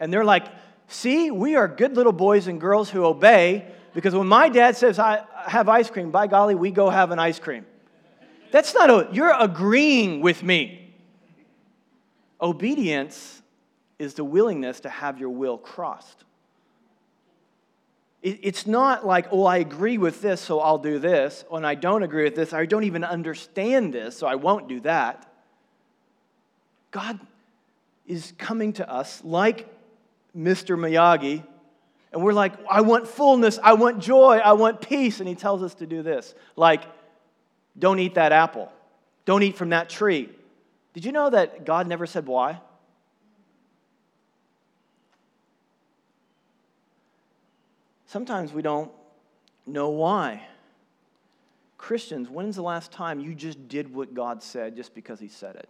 And 0.00 0.12
they're 0.12 0.24
like, 0.24 0.46
see, 0.88 1.30
we 1.30 1.56
are 1.56 1.68
good 1.68 1.96
little 1.96 2.12
boys 2.12 2.46
and 2.46 2.60
girls 2.60 2.88
who 2.88 3.04
obey 3.04 3.66
because 3.94 4.14
when 4.14 4.26
my 4.26 4.48
dad 4.48 4.76
says, 4.76 4.98
I 4.98 5.24
have 5.46 5.68
ice 5.68 5.90
cream, 5.90 6.10
by 6.10 6.26
golly, 6.26 6.54
we 6.54 6.70
go 6.70 6.88
have 6.88 7.10
an 7.10 7.18
ice 7.18 7.38
cream. 7.38 7.66
That's 8.50 8.74
not 8.74 8.90
a, 8.90 9.08
you're 9.12 9.34
agreeing 9.38 10.20
with 10.20 10.42
me. 10.42 10.94
Obedience 12.40 13.42
is 13.98 14.14
the 14.14 14.24
willingness 14.24 14.80
to 14.80 14.88
have 14.88 15.18
your 15.18 15.30
will 15.30 15.58
crossed. 15.58 16.24
It's 18.22 18.68
not 18.68 19.04
like, 19.04 19.26
oh, 19.32 19.44
I 19.44 19.56
agree 19.56 19.98
with 19.98 20.22
this, 20.22 20.40
so 20.40 20.60
I'll 20.60 20.78
do 20.78 21.00
this. 21.00 21.44
Oh, 21.48 21.54
when 21.54 21.64
I 21.64 21.74
don't 21.74 22.04
agree 22.04 22.22
with 22.22 22.36
this, 22.36 22.52
I 22.52 22.64
don't 22.66 22.84
even 22.84 23.02
understand 23.02 23.92
this, 23.92 24.16
so 24.16 24.28
I 24.28 24.36
won't 24.36 24.68
do 24.68 24.78
that. 24.80 25.28
God 26.92 27.18
is 28.06 28.32
coming 28.38 28.74
to 28.74 28.88
us 28.88 29.24
like 29.24 29.68
Mr. 30.36 30.78
Miyagi, 30.78 31.44
and 32.12 32.22
we're 32.22 32.32
like, 32.32 32.52
I 32.70 32.82
want 32.82 33.08
fullness, 33.08 33.58
I 33.60 33.72
want 33.72 33.98
joy, 33.98 34.36
I 34.36 34.52
want 34.52 34.80
peace. 34.80 35.18
And 35.18 35.28
he 35.28 35.34
tells 35.34 35.62
us 35.62 35.74
to 35.76 35.86
do 35.86 36.02
this 36.02 36.34
like, 36.54 36.82
don't 37.76 37.98
eat 37.98 38.14
that 38.14 38.30
apple, 38.30 38.70
don't 39.24 39.42
eat 39.42 39.56
from 39.56 39.70
that 39.70 39.88
tree. 39.88 40.28
Did 40.94 41.04
you 41.04 41.10
know 41.10 41.30
that 41.30 41.64
God 41.64 41.88
never 41.88 42.06
said 42.06 42.26
why? 42.26 42.60
Sometimes 48.12 48.52
we 48.52 48.60
don't 48.60 48.90
know 49.66 49.88
why. 49.88 50.42
Christians, 51.78 52.28
when's 52.28 52.56
the 52.56 52.62
last 52.62 52.92
time 52.92 53.20
you 53.20 53.34
just 53.34 53.68
did 53.68 53.94
what 53.94 54.12
God 54.12 54.42
said 54.42 54.76
just 54.76 54.94
because 54.94 55.18
He 55.18 55.28
said 55.28 55.56
it? 55.56 55.66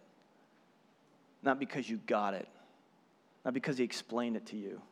Not 1.45 1.61
because 1.61 1.89
you 1.89 2.01
got 2.05 2.35
it, 2.35 2.49
not 3.45 3.55
because 3.55 3.79
He 3.79 3.85
explained 3.85 4.35
it 4.35 4.45
to 4.47 4.57
you. 4.57 4.83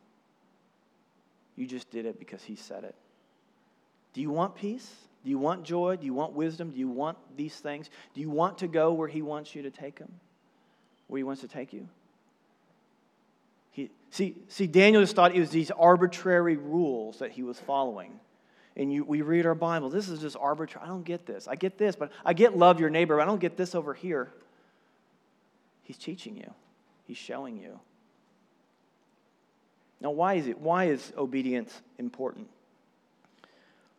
You 1.57 1.67
just 1.67 1.91
did 1.91 2.05
it 2.05 2.17
because 2.19 2.41
He 2.41 2.55
said 2.55 2.85
it. 2.85 2.95
Do 4.13 4.21
you 4.21 4.29
want 4.29 4.55
peace? 4.55 4.89
Do 5.25 5.29
you 5.29 5.37
want 5.37 5.65
joy? 5.65 5.97
Do 5.97 6.05
you 6.05 6.13
want 6.13 6.31
wisdom? 6.31 6.69
Do 6.69 6.79
you 6.79 6.87
want 6.87 7.17
these 7.35 7.57
things? 7.57 7.89
Do 8.13 8.21
you 8.21 8.29
want 8.29 8.59
to 8.59 8.69
go 8.69 8.93
where 8.93 9.09
He 9.09 9.21
wants 9.21 9.53
you 9.53 9.61
to 9.63 9.71
take 9.71 9.99
Him? 9.99 10.13
Where 11.07 11.17
He 11.17 11.25
wants 11.25 11.41
to 11.41 11.49
take 11.49 11.73
you? 11.73 11.89
See, 14.11 14.35
see, 14.49 14.67
Daniel 14.67 15.01
just 15.01 15.15
thought 15.15 15.33
it 15.33 15.39
was 15.39 15.49
these 15.49 15.71
arbitrary 15.71 16.57
rules 16.57 17.19
that 17.19 17.31
he 17.31 17.43
was 17.43 17.57
following. 17.59 18.19
And 18.75 18.91
you, 18.91 19.05
we 19.05 19.21
read 19.21 19.45
our 19.45 19.55
Bible. 19.55 19.89
This 19.89 20.09
is 20.09 20.19
just 20.19 20.35
arbitrary. 20.39 20.85
I 20.85 20.89
don't 20.89 21.05
get 21.05 21.25
this. 21.25 21.47
I 21.47 21.55
get 21.55 21.77
this, 21.77 21.95
but 21.95 22.11
I 22.25 22.33
get 22.33 22.57
love 22.57 22.79
your 22.79 22.89
neighbor. 22.89 23.15
but 23.17 23.23
I 23.23 23.25
don't 23.25 23.39
get 23.39 23.55
this 23.55 23.73
over 23.73 23.93
here. 23.93 24.29
He's 25.83 25.97
teaching 25.97 26.37
you, 26.37 26.53
he's 27.05 27.17
showing 27.17 27.57
you. 27.57 27.79
Now, 30.01 30.11
why 30.11 30.33
is 30.33 30.47
it? 30.47 30.59
Why 30.59 30.85
is 30.85 31.13
obedience 31.17 31.81
important? 31.97 32.47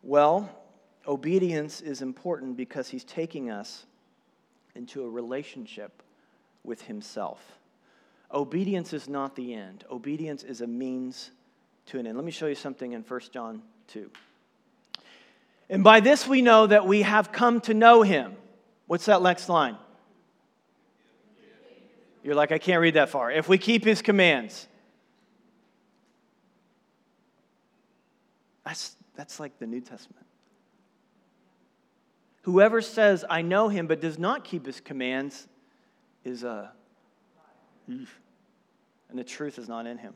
Well, 0.03 0.51
obedience 1.07 1.81
is 1.81 2.03
important 2.03 2.57
because 2.57 2.89
he's 2.89 3.05
taking 3.05 3.51
us 3.51 3.87
into 4.75 5.05
a 5.05 5.09
relationship 5.09 6.03
with 6.65 6.83
himself. 6.83 7.41
Obedience 8.33 8.93
is 8.93 9.09
not 9.09 9.37
the 9.37 9.55
end. 9.55 9.85
Obedience 9.91 10.43
is 10.43 10.61
a 10.61 10.67
means 10.67 11.31
to 11.87 11.99
an 11.99 12.07
end. 12.07 12.17
Let 12.17 12.25
me 12.25 12.31
show 12.31 12.47
you 12.47 12.55
something 12.55 12.93
in 12.93 13.03
1 13.03 13.21
John 13.33 13.63
2. 13.89 14.11
And 15.69 15.85
by 15.85 16.01
this 16.01 16.27
we 16.27 16.43
know 16.43 16.67
that 16.67 16.87
we 16.87 17.03
have 17.03 17.33
come 17.33 17.61
to 17.63 17.75
know 17.75 18.03
him. 18.03 18.35
What's 18.87 19.07
that 19.07 19.23
next 19.23 19.49
line? 19.49 19.77
You're 22.23 22.35
like, 22.35 22.53
I 22.53 22.59
can't 22.59 22.81
read 22.81 22.95
that 22.95 23.09
far. 23.09 23.31
If 23.31 23.49
we 23.49 23.59
keep 23.59 23.85
his 23.85 24.01
commands. 24.01 24.69
That's, 28.65 28.97
that's 29.17 29.41
like 29.41 29.59
the 29.59 29.67
New 29.67 29.81
Testament. 29.81 30.25
Whoever 32.43 32.81
says, 32.81 33.25
I 33.29 33.43
know 33.43 33.69
him, 33.69 33.87
but 33.87 34.01
does 34.01 34.19
not 34.19 34.45
keep 34.45 34.67
his 34.67 34.81
commands 34.81 35.49
is 36.25 36.45
a. 36.45 36.73
And 39.13 39.19
the 39.19 39.25
truth 39.25 39.59
is 39.59 39.69
not 39.69 39.87
in 39.87 39.99
him. 39.99 40.15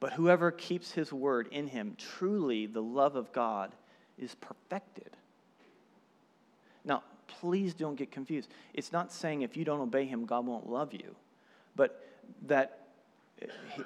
But 0.00 0.14
whoever 0.14 0.50
keeps 0.50 0.90
his 0.90 1.12
word 1.12 1.46
in 1.52 1.68
him, 1.68 1.94
truly 1.96 2.66
the 2.66 2.82
love 2.82 3.14
of 3.14 3.32
God 3.32 3.70
is 4.18 4.34
perfected. 4.34 5.10
Now, 6.84 7.04
please 7.28 7.74
don't 7.74 7.94
get 7.94 8.10
confused. 8.10 8.50
It's 8.74 8.90
not 8.90 9.12
saying 9.12 9.42
if 9.42 9.56
you 9.56 9.64
don't 9.64 9.80
obey 9.80 10.04
him, 10.04 10.26
God 10.26 10.46
won't 10.46 10.68
love 10.68 10.92
you, 10.92 11.14
but 11.76 12.04
that 12.46 12.88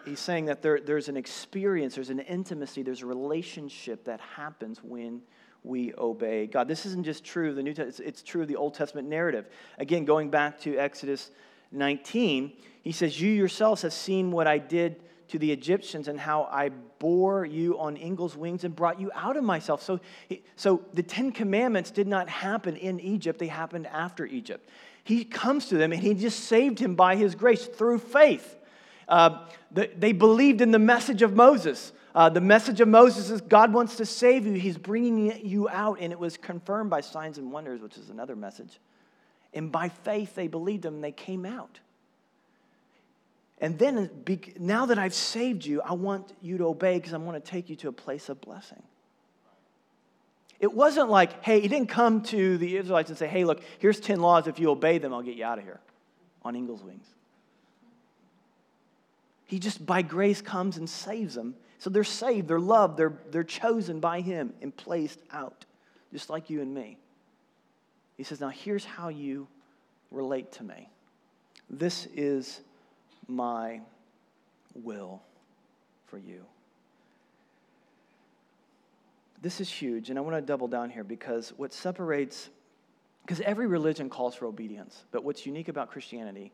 he's 0.06 0.18
saying 0.18 0.46
that 0.46 0.62
there, 0.62 0.80
there's 0.80 1.10
an 1.10 1.18
experience, 1.18 1.96
there's 1.96 2.08
an 2.08 2.20
intimacy, 2.20 2.82
there's 2.82 3.02
a 3.02 3.06
relationship 3.06 4.04
that 4.04 4.20
happens 4.20 4.82
when 4.82 5.20
we 5.62 5.92
obey 5.98 6.46
God. 6.46 6.68
This 6.68 6.86
isn't 6.86 7.04
just 7.04 7.22
true 7.22 7.50
of 7.50 7.56
the 7.56 7.62
New 7.62 7.74
Testament, 7.74 8.00
it's, 8.00 8.00
it's 8.00 8.22
true 8.22 8.40
of 8.40 8.48
the 8.48 8.56
Old 8.56 8.72
Testament 8.72 9.08
narrative. 9.08 9.46
Again, 9.78 10.06
going 10.06 10.30
back 10.30 10.58
to 10.60 10.78
Exodus 10.78 11.30
19, 11.72 12.52
he 12.82 12.92
says, 12.92 13.20
You 13.20 13.30
yourselves 13.30 13.82
have 13.82 13.92
seen 13.92 14.30
what 14.30 14.46
I 14.46 14.58
did 14.58 15.02
to 15.28 15.38
the 15.38 15.52
Egyptians 15.52 16.08
and 16.08 16.18
how 16.18 16.48
I 16.50 16.70
bore 16.98 17.44
you 17.44 17.78
on 17.78 17.96
eagle's 17.96 18.36
wings 18.36 18.64
and 18.64 18.74
brought 18.74 19.00
you 19.00 19.10
out 19.14 19.36
of 19.36 19.44
myself. 19.44 19.82
So, 19.82 20.00
so 20.56 20.82
the 20.92 21.02
Ten 21.02 21.30
Commandments 21.30 21.90
did 21.90 22.08
not 22.08 22.28
happen 22.28 22.76
in 22.76 23.00
Egypt, 23.00 23.38
they 23.38 23.46
happened 23.46 23.86
after 23.86 24.26
Egypt. 24.26 24.68
He 25.04 25.24
comes 25.24 25.66
to 25.66 25.76
them 25.76 25.92
and 25.92 26.02
he 26.02 26.14
just 26.14 26.40
saved 26.40 26.78
him 26.78 26.94
by 26.94 27.16
his 27.16 27.34
grace 27.34 27.66
through 27.66 27.98
faith. 27.98 28.56
Uh, 29.08 29.46
they 29.72 30.12
believed 30.12 30.60
in 30.60 30.70
the 30.70 30.78
message 30.78 31.22
of 31.22 31.34
Moses. 31.34 31.92
Uh, 32.14 32.28
the 32.28 32.40
message 32.40 32.80
of 32.80 32.88
Moses 32.88 33.30
is 33.30 33.40
God 33.40 33.72
wants 33.72 33.96
to 33.96 34.06
save 34.06 34.46
you. 34.46 34.52
He's 34.52 34.78
bringing 34.78 35.44
you 35.46 35.68
out, 35.68 35.98
and 36.00 36.12
it 36.12 36.18
was 36.18 36.36
confirmed 36.36 36.90
by 36.90 37.00
signs 37.00 37.38
and 37.38 37.52
wonders, 37.52 37.80
which 37.80 37.96
is 37.96 38.10
another 38.10 38.34
message. 38.34 38.78
And 39.52 39.72
by 39.72 39.88
faith, 39.88 40.34
they 40.34 40.46
believed 40.46 40.84
him 40.84 40.96
and 40.96 41.04
they 41.04 41.12
came 41.12 41.44
out. 41.44 41.80
And 43.60 43.78
then, 43.78 44.10
now 44.58 44.86
that 44.86 44.98
I've 44.98 45.14
saved 45.14 45.66
you, 45.66 45.82
I 45.82 45.92
want 45.92 46.32
you 46.40 46.56
to 46.58 46.64
obey 46.64 46.98
because 46.98 47.12
I 47.12 47.18
want 47.18 47.42
to 47.42 47.50
take 47.50 47.68
you 47.68 47.76
to 47.76 47.88
a 47.88 47.92
place 47.92 48.28
of 48.28 48.40
blessing. 48.40 48.82
It 50.60 50.72
wasn't 50.72 51.10
like, 51.10 51.42
hey, 51.42 51.60
he 51.60 51.68
didn't 51.68 51.88
come 51.88 52.22
to 52.24 52.58
the 52.58 52.76
Israelites 52.76 53.10
and 53.10 53.18
say, 53.18 53.28
hey, 53.28 53.44
look, 53.44 53.62
here's 53.78 54.00
10 54.00 54.20
laws. 54.20 54.46
If 54.46 54.58
you 54.58 54.70
obey 54.70 54.98
them, 54.98 55.12
I'll 55.12 55.22
get 55.22 55.36
you 55.36 55.44
out 55.44 55.58
of 55.58 55.64
here 55.64 55.80
on 56.42 56.56
eagle's 56.56 56.82
wings. 56.82 57.06
He 59.46 59.58
just, 59.58 59.84
by 59.84 60.02
grace, 60.02 60.40
comes 60.40 60.76
and 60.76 60.88
saves 60.88 61.34
them. 61.34 61.54
So 61.78 61.90
they're 61.90 62.04
saved, 62.04 62.46
they're 62.46 62.60
loved, 62.60 62.98
they're, 62.98 63.14
they're 63.30 63.42
chosen 63.42 64.00
by 64.00 64.20
him 64.20 64.52
and 64.60 64.74
placed 64.74 65.18
out, 65.32 65.64
just 66.12 66.28
like 66.28 66.50
you 66.50 66.60
and 66.60 66.72
me. 66.74 66.98
He 68.20 68.24
says, 68.24 68.38
now 68.38 68.50
here's 68.50 68.84
how 68.84 69.08
you 69.08 69.48
relate 70.10 70.52
to 70.52 70.62
me. 70.62 70.90
This 71.70 72.06
is 72.14 72.60
my 73.26 73.80
will 74.74 75.22
for 76.06 76.18
you. 76.18 76.44
This 79.40 79.58
is 79.62 79.70
huge, 79.70 80.10
and 80.10 80.18
I 80.18 80.20
want 80.20 80.36
to 80.36 80.42
double 80.42 80.68
down 80.68 80.90
here 80.90 81.02
because 81.02 81.54
what 81.56 81.72
separates, 81.72 82.50
because 83.22 83.40
every 83.40 83.66
religion 83.66 84.10
calls 84.10 84.34
for 84.34 84.44
obedience, 84.44 85.04
but 85.12 85.24
what's 85.24 85.46
unique 85.46 85.68
about 85.68 85.90
Christianity 85.90 86.52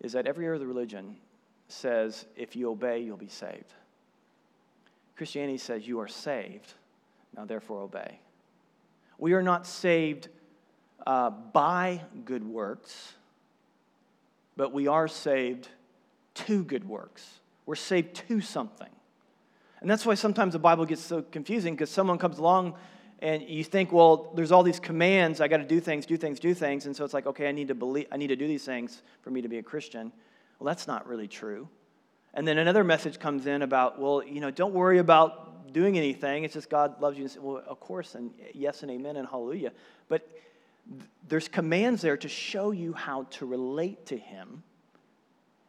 is 0.00 0.12
that 0.14 0.26
every 0.26 0.48
other 0.48 0.66
religion 0.66 1.16
says 1.68 2.24
if 2.36 2.56
you 2.56 2.70
obey, 2.70 3.00
you'll 3.00 3.18
be 3.18 3.28
saved. 3.28 3.74
Christianity 5.18 5.58
says 5.58 5.86
you 5.86 6.00
are 6.00 6.08
saved, 6.08 6.72
now 7.36 7.44
therefore 7.44 7.82
obey. 7.82 8.18
We 9.18 9.34
are 9.34 9.42
not 9.42 9.66
saved 9.66 10.30
uh, 11.06 11.30
by 11.30 12.02
good 12.24 12.44
works, 12.44 13.14
but 14.56 14.72
we 14.72 14.86
are 14.86 15.08
saved 15.08 15.68
to 16.34 16.64
good 16.64 16.86
works. 16.88 17.40
We're 17.66 17.74
saved 17.74 18.14
to 18.28 18.40
something. 18.40 18.88
And 19.80 19.90
that's 19.90 20.06
why 20.06 20.14
sometimes 20.14 20.52
the 20.52 20.58
Bible 20.58 20.84
gets 20.84 21.02
so 21.02 21.22
confusing 21.22 21.74
because 21.74 21.90
someone 21.90 22.18
comes 22.18 22.38
along 22.38 22.74
and 23.20 23.42
you 23.42 23.62
think, 23.64 23.92
well, 23.92 24.32
there's 24.34 24.50
all 24.50 24.62
these 24.62 24.80
commands, 24.80 25.40
I 25.40 25.48
got 25.48 25.58
to 25.58 25.64
do 25.64 25.80
things, 25.80 26.06
do 26.06 26.16
things, 26.16 26.40
do 26.40 26.54
things, 26.54 26.86
and 26.86 26.94
so 26.94 27.04
it's 27.04 27.14
like, 27.14 27.26
okay, 27.26 27.48
I 27.48 27.52
need 27.52 27.68
to 27.68 27.74
believe 27.74 28.06
I 28.10 28.16
need 28.16 28.28
to 28.28 28.36
do 28.36 28.48
these 28.48 28.64
things 28.64 29.02
for 29.22 29.30
me 29.30 29.42
to 29.42 29.48
be 29.48 29.58
a 29.58 29.62
Christian. 29.62 30.12
Well, 30.58 30.66
that's 30.66 30.86
not 30.86 31.06
really 31.06 31.28
true. 31.28 31.68
And 32.34 32.46
then 32.46 32.58
another 32.58 32.82
message 32.82 33.18
comes 33.18 33.46
in 33.46 33.62
about, 33.62 34.00
well, 34.00 34.24
you 34.24 34.40
know, 34.40 34.50
don't 34.50 34.72
worry 34.72 34.98
about 34.98 35.72
doing 35.72 35.98
anything. 35.98 36.44
It's 36.44 36.54
just 36.54 36.70
God 36.70 37.00
loves 37.00 37.18
you. 37.18 37.24
and 37.24 37.36
Well, 37.42 37.62
of 37.66 37.78
course, 37.80 38.14
and 38.14 38.30
yes 38.54 38.82
and 38.82 38.90
amen 38.90 39.16
and 39.16 39.28
hallelujah. 39.28 39.72
But 40.08 40.28
there's 41.28 41.48
commands 41.48 42.02
there 42.02 42.16
to 42.16 42.28
show 42.28 42.70
you 42.70 42.92
how 42.92 43.24
to 43.30 43.46
relate 43.46 44.06
to 44.06 44.16
Him 44.16 44.62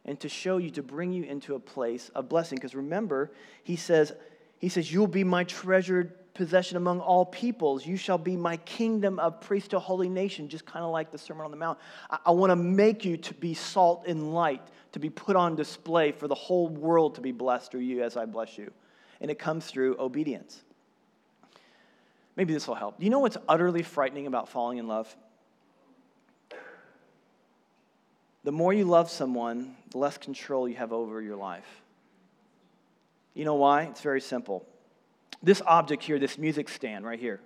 and 0.04 0.18
to 0.20 0.28
show 0.28 0.58
you, 0.58 0.70
to 0.70 0.82
bring 0.82 1.12
you 1.12 1.24
into 1.24 1.54
a 1.54 1.60
place 1.60 2.10
of 2.10 2.28
blessing. 2.28 2.56
Because 2.56 2.74
remember, 2.74 3.32
he 3.62 3.76
says, 3.76 4.12
he 4.58 4.68
says, 4.68 4.92
You'll 4.92 5.06
be 5.06 5.24
my 5.24 5.44
treasured 5.44 6.12
possession 6.34 6.76
among 6.76 7.00
all 7.00 7.24
peoples. 7.24 7.86
You 7.86 7.96
shall 7.96 8.18
be 8.18 8.36
my 8.36 8.56
kingdom 8.58 9.18
of 9.18 9.40
priest 9.40 9.70
to 9.70 9.78
holy 9.78 10.08
nation, 10.08 10.48
just 10.48 10.66
kind 10.66 10.84
of 10.84 10.90
like 10.90 11.10
the 11.10 11.18
Sermon 11.18 11.44
on 11.44 11.50
the 11.50 11.56
Mount. 11.56 11.78
I, 12.10 12.18
I 12.26 12.30
want 12.32 12.50
to 12.50 12.56
make 12.56 13.04
you 13.04 13.16
to 13.16 13.34
be 13.34 13.54
salt 13.54 14.04
and 14.06 14.34
light, 14.34 14.62
to 14.92 14.98
be 14.98 15.10
put 15.10 15.36
on 15.36 15.56
display 15.56 16.12
for 16.12 16.28
the 16.28 16.34
whole 16.34 16.68
world 16.68 17.14
to 17.14 17.20
be 17.20 17.32
blessed 17.32 17.70
through 17.70 17.80
you 17.80 18.02
as 18.02 18.16
I 18.16 18.26
bless 18.26 18.58
you. 18.58 18.70
And 19.20 19.30
it 19.30 19.38
comes 19.38 19.66
through 19.66 19.96
obedience. 19.98 20.64
Maybe 22.36 22.52
this 22.52 22.66
will 22.66 22.74
help. 22.74 22.98
Do 22.98 23.04
you 23.04 23.10
know 23.10 23.20
what's 23.20 23.36
utterly 23.48 23.82
frightening 23.82 24.26
about 24.26 24.48
falling 24.48 24.78
in 24.78 24.88
love? 24.88 25.14
the 28.44 28.52
more 28.52 28.72
you 28.72 28.84
love 28.84 29.10
someone, 29.10 29.74
the 29.90 29.98
less 29.98 30.18
control 30.18 30.68
you 30.68 30.76
have 30.76 30.92
over 30.92 31.20
your 31.20 31.36
life. 31.36 31.82
You 33.32 33.44
know 33.46 33.54
why? 33.54 33.84
It's 33.84 34.02
very 34.02 34.20
simple. 34.20 34.66
This 35.42 35.62
object 35.66 36.04
here, 36.04 36.18
this 36.18 36.38
music 36.38 36.68
stand 36.68 37.04
right 37.04 37.18
here, 37.18 37.40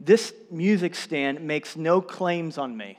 this 0.00 0.32
music 0.50 0.94
stand 0.94 1.40
makes 1.40 1.76
no 1.76 2.00
claims 2.00 2.58
on 2.58 2.76
me. 2.76 2.98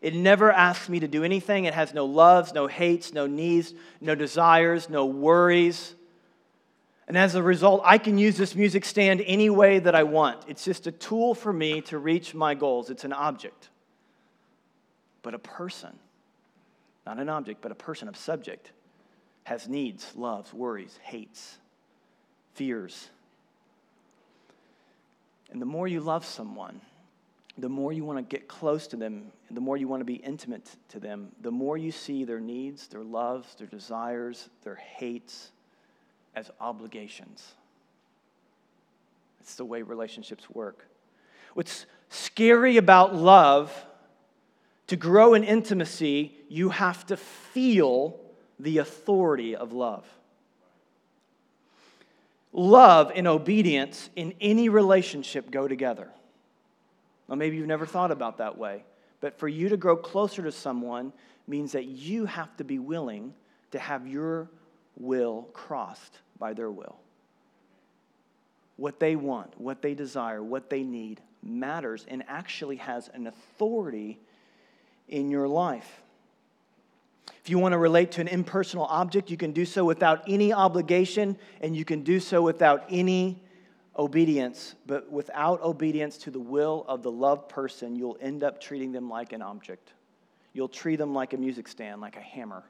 It 0.00 0.14
never 0.14 0.50
asks 0.50 0.88
me 0.88 1.00
to 1.00 1.08
do 1.08 1.24
anything. 1.24 1.66
It 1.66 1.74
has 1.74 1.92
no 1.92 2.06
loves, 2.06 2.54
no 2.54 2.66
hates, 2.66 3.12
no 3.12 3.26
needs, 3.26 3.74
no 4.00 4.14
desires, 4.14 4.88
no 4.88 5.04
worries. 5.04 5.94
And 7.10 7.18
as 7.18 7.34
a 7.34 7.42
result, 7.42 7.82
I 7.84 7.98
can 7.98 8.18
use 8.18 8.36
this 8.36 8.54
music 8.54 8.84
stand 8.84 9.20
any 9.26 9.50
way 9.50 9.80
that 9.80 9.96
I 9.96 10.04
want. 10.04 10.44
It's 10.46 10.64
just 10.64 10.86
a 10.86 10.92
tool 10.92 11.34
for 11.34 11.52
me 11.52 11.80
to 11.80 11.98
reach 11.98 12.36
my 12.36 12.54
goals. 12.54 12.88
It's 12.88 13.02
an 13.02 13.12
object. 13.12 13.68
But 15.22 15.34
a 15.34 15.40
person, 15.40 15.90
not 17.04 17.18
an 17.18 17.28
object, 17.28 17.62
but 17.62 17.72
a 17.72 17.74
person, 17.74 18.08
a 18.08 18.14
subject, 18.14 18.70
has 19.42 19.68
needs, 19.68 20.12
loves, 20.14 20.54
worries, 20.54 21.00
hates, 21.02 21.58
fears. 22.54 23.10
And 25.50 25.60
the 25.60 25.66
more 25.66 25.88
you 25.88 25.98
love 25.98 26.24
someone, 26.24 26.80
the 27.58 27.68
more 27.68 27.92
you 27.92 28.04
want 28.04 28.18
to 28.20 28.36
get 28.36 28.46
close 28.46 28.86
to 28.86 28.96
them, 28.96 29.32
the 29.50 29.60
more 29.60 29.76
you 29.76 29.88
want 29.88 30.00
to 30.00 30.04
be 30.04 30.14
intimate 30.14 30.76
to 30.90 31.00
them, 31.00 31.32
the 31.40 31.50
more 31.50 31.76
you 31.76 31.90
see 31.90 32.22
their 32.22 32.38
needs, 32.38 32.86
their 32.86 33.02
loves, 33.02 33.56
their 33.56 33.66
desires, 33.66 34.48
their 34.62 34.76
hates 34.76 35.50
as 36.40 36.50
obligations. 36.58 37.54
It's 39.40 39.54
the 39.54 39.64
way 39.64 39.82
relationships 39.82 40.48
work. 40.50 40.86
What's 41.54 41.86
scary 42.08 42.78
about 42.78 43.14
love 43.14 43.72
to 44.88 44.96
grow 44.96 45.34
in 45.34 45.44
intimacy, 45.44 46.34
you 46.48 46.70
have 46.70 47.06
to 47.06 47.16
feel 47.16 48.18
the 48.58 48.78
authority 48.78 49.54
of 49.54 49.72
love. 49.72 50.04
Love 52.52 53.12
and 53.14 53.28
obedience 53.28 54.10
in 54.16 54.34
any 54.40 54.68
relationship 54.68 55.50
go 55.50 55.68
together. 55.68 56.08
Now, 57.28 57.36
maybe 57.36 57.56
you've 57.56 57.68
never 57.68 57.86
thought 57.86 58.10
about 58.10 58.38
that 58.38 58.58
way, 58.58 58.82
but 59.20 59.38
for 59.38 59.46
you 59.46 59.68
to 59.68 59.76
grow 59.76 59.96
closer 59.96 60.42
to 60.42 60.50
someone 60.50 61.12
means 61.46 61.72
that 61.72 61.84
you 61.84 62.26
have 62.26 62.56
to 62.56 62.64
be 62.64 62.80
willing 62.80 63.34
to 63.70 63.78
have 63.78 64.08
your 64.08 64.48
will 65.00 65.48
crossed 65.52 66.18
by 66.38 66.52
their 66.52 66.70
will. 66.70 66.96
What 68.76 69.00
they 69.00 69.16
want, 69.16 69.58
what 69.60 69.82
they 69.82 69.94
desire, 69.94 70.42
what 70.42 70.70
they 70.70 70.82
need 70.82 71.20
matters 71.42 72.06
and 72.08 72.22
actually 72.28 72.76
has 72.76 73.08
an 73.14 73.26
authority 73.26 74.18
in 75.08 75.30
your 75.30 75.48
life. 75.48 76.02
If 77.42 77.50
you 77.50 77.58
want 77.58 77.72
to 77.72 77.78
relate 77.78 78.12
to 78.12 78.20
an 78.20 78.28
impersonal 78.28 78.84
object, 78.86 79.30
you 79.30 79.36
can 79.36 79.52
do 79.52 79.64
so 79.64 79.84
without 79.84 80.22
any 80.28 80.52
obligation 80.52 81.36
and 81.60 81.74
you 81.74 81.84
can 81.84 82.02
do 82.02 82.20
so 82.20 82.42
without 82.42 82.84
any 82.90 83.42
obedience. 83.98 84.74
But 84.86 85.10
without 85.10 85.62
obedience 85.62 86.18
to 86.18 86.30
the 86.30 86.40
will 86.40 86.84
of 86.86 87.02
the 87.02 87.10
loved 87.10 87.48
person, 87.48 87.96
you'll 87.96 88.18
end 88.20 88.44
up 88.44 88.60
treating 88.60 88.92
them 88.92 89.08
like 89.08 89.32
an 89.32 89.42
object. 89.42 89.92
You'll 90.52 90.68
treat 90.68 90.96
them 90.96 91.14
like 91.14 91.32
a 91.32 91.36
music 91.36 91.68
stand, 91.68 92.00
like 92.00 92.16
a 92.16 92.20
hammer, 92.20 92.64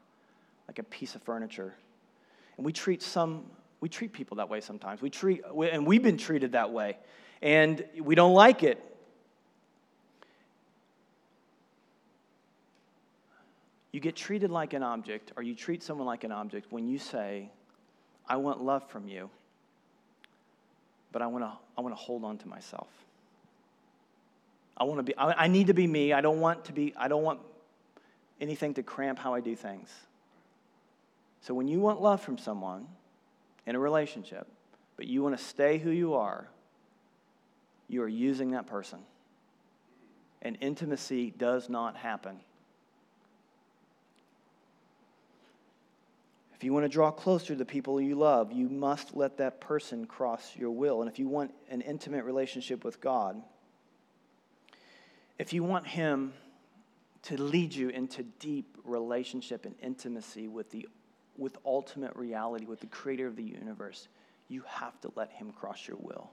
like 0.68 0.78
a 0.78 0.84
piece 0.84 1.14
of 1.14 1.22
furniture. 1.22 1.74
And 2.60 2.66
we 2.66 2.74
treat 2.74 3.02
some 3.02 3.46
we 3.80 3.88
treat 3.88 4.12
people 4.12 4.36
that 4.36 4.50
way 4.50 4.60
sometimes. 4.60 5.00
We 5.00 5.08
treat 5.08 5.40
and 5.72 5.86
we've 5.86 6.02
been 6.02 6.18
treated 6.18 6.52
that 6.52 6.70
way. 6.70 6.98
And 7.40 7.82
we 7.98 8.14
don't 8.14 8.34
like 8.34 8.62
it. 8.62 8.78
You 13.92 14.00
get 14.00 14.14
treated 14.14 14.50
like 14.50 14.74
an 14.74 14.82
object, 14.82 15.32
or 15.38 15.42
you 15.42 15.54
treat 15.54 15.82
someone 15.82 16.06
like 16.06 16.22
an 16.22 16.32
object 16.32 16.70
when 16.70 16.86
you 16.86 16.98
say, 16.98 17.50
I 18.28 18.36
want 18.36 18.60
love 18.60 18.86
from 18.90 19.08
you, 19.08 19.30
but 21.12 21.22
I 21.22 21.28
want 21.28 21.44
to 21.44 21.52
I 21.78 21.80
want 21.80 21.96
to 21.96 21.98
hold 21.98 22.24
on 22.24 22.36
to 22.36 22.46
myself. 22.46 22.88
I 24.76 24.84
want 24.84 24.98
to 24.98 25.02
be 25.02 25.16
I, 25.16 25.44
I 25.44 25.46
need 25.46 25.68
to 25.68 25.74
be 25.74 25.86
me. 25.86 26.12
I 26.12 26.20
don't 26.20 26.40
want 26.40 26.66
to 26.66 26.74
be 26.74 26.92
I 26.94 27.08
don't 27.08 27.22
want 27.22 27.40
anything 28.38 28.74
to 28.74 28.82
cramp 28.82 29.18
how 29.18 29.32
I 29.32 29.40
do 29.40 29.56
things. 29.56 29.88
So 31.40 31.54
when 31.54 31.68
you 31.68 31.80
want 31.80 32.00
love 32.00 32.20
from 32.20 32.38
someone 32.38 32.86
in 33.66 33.74
a 33.74 33.78
relationship, 33.78 34.46
but 34.96 35.06
you 35.06 35.22
want 35.22 35.36
to 35.36 35.42
stay 35.42 35.78
who 35.78 35.90
you 35.90 36.14
are, 36.14 36.48
you 37.88 38.02
are 38.02 38.08
using 38.08 38.50
that 38.52 38.66
person. 38.66 39.00
And 40.42 40.56
intimacy 40.60 41.32
does 41.36 41.68
not 41.68 41.96
happen. 41.96 42.40
If 46.54 46.64
you 46.64 46.74
want 46.74 46.84
to 46.84 46.90
draw 46.90 47.10
closer 47.10 47.48
to 47.48 47.54
the 47.54 47.64
people 47.64 47.98
you 48.02 48.16
love, 48.16 48.52
you 48.52 48.68
must 48.68 49.16
let 49.16 49.38
that 49.38 49.62
person 49.62 50.04
cross 50.04 50.54
your 50.56 50.70
will. 50.70 51.00
And 51.00 51.10
if 51.10 51.18
you 51.18 51.26
want 51.26 51.54
an 51.70 51.80
intimate 51.80 52.24
relationship 52.24 52.84
with 52.84 53.00
God, 53.00 53.40
if 55.38 55.54
you 55.54 55.64
want 55.64 55.86
Him 55.86 56.34
to 57.22 57.40
lead 57.40 57.74
you 57.74 57.88
into 57.88 58.24
deep 58.24 58.76
relationship 58.84 59.64
and 59.64 59.74
intimacy 59.82 60.48
with 60.48 60.70
the 60.70 60.86
with 61.36 61.56
ultimate 61.64 62.14
reality, 62.16 62.66
with 62.66 62.80
the 62.80 62.86
creator 62.86 63.26
of 63.26 63.36
the 63.36 63.42
universe, 63.42 64.08
you 64.48 64.62
have 64.66 65.00
to 65.00 65.12
let 65.16 65.30
him 65.30 65.52
cross 65.52 65.86
your 65.86 65.96
will. 66.00 66.30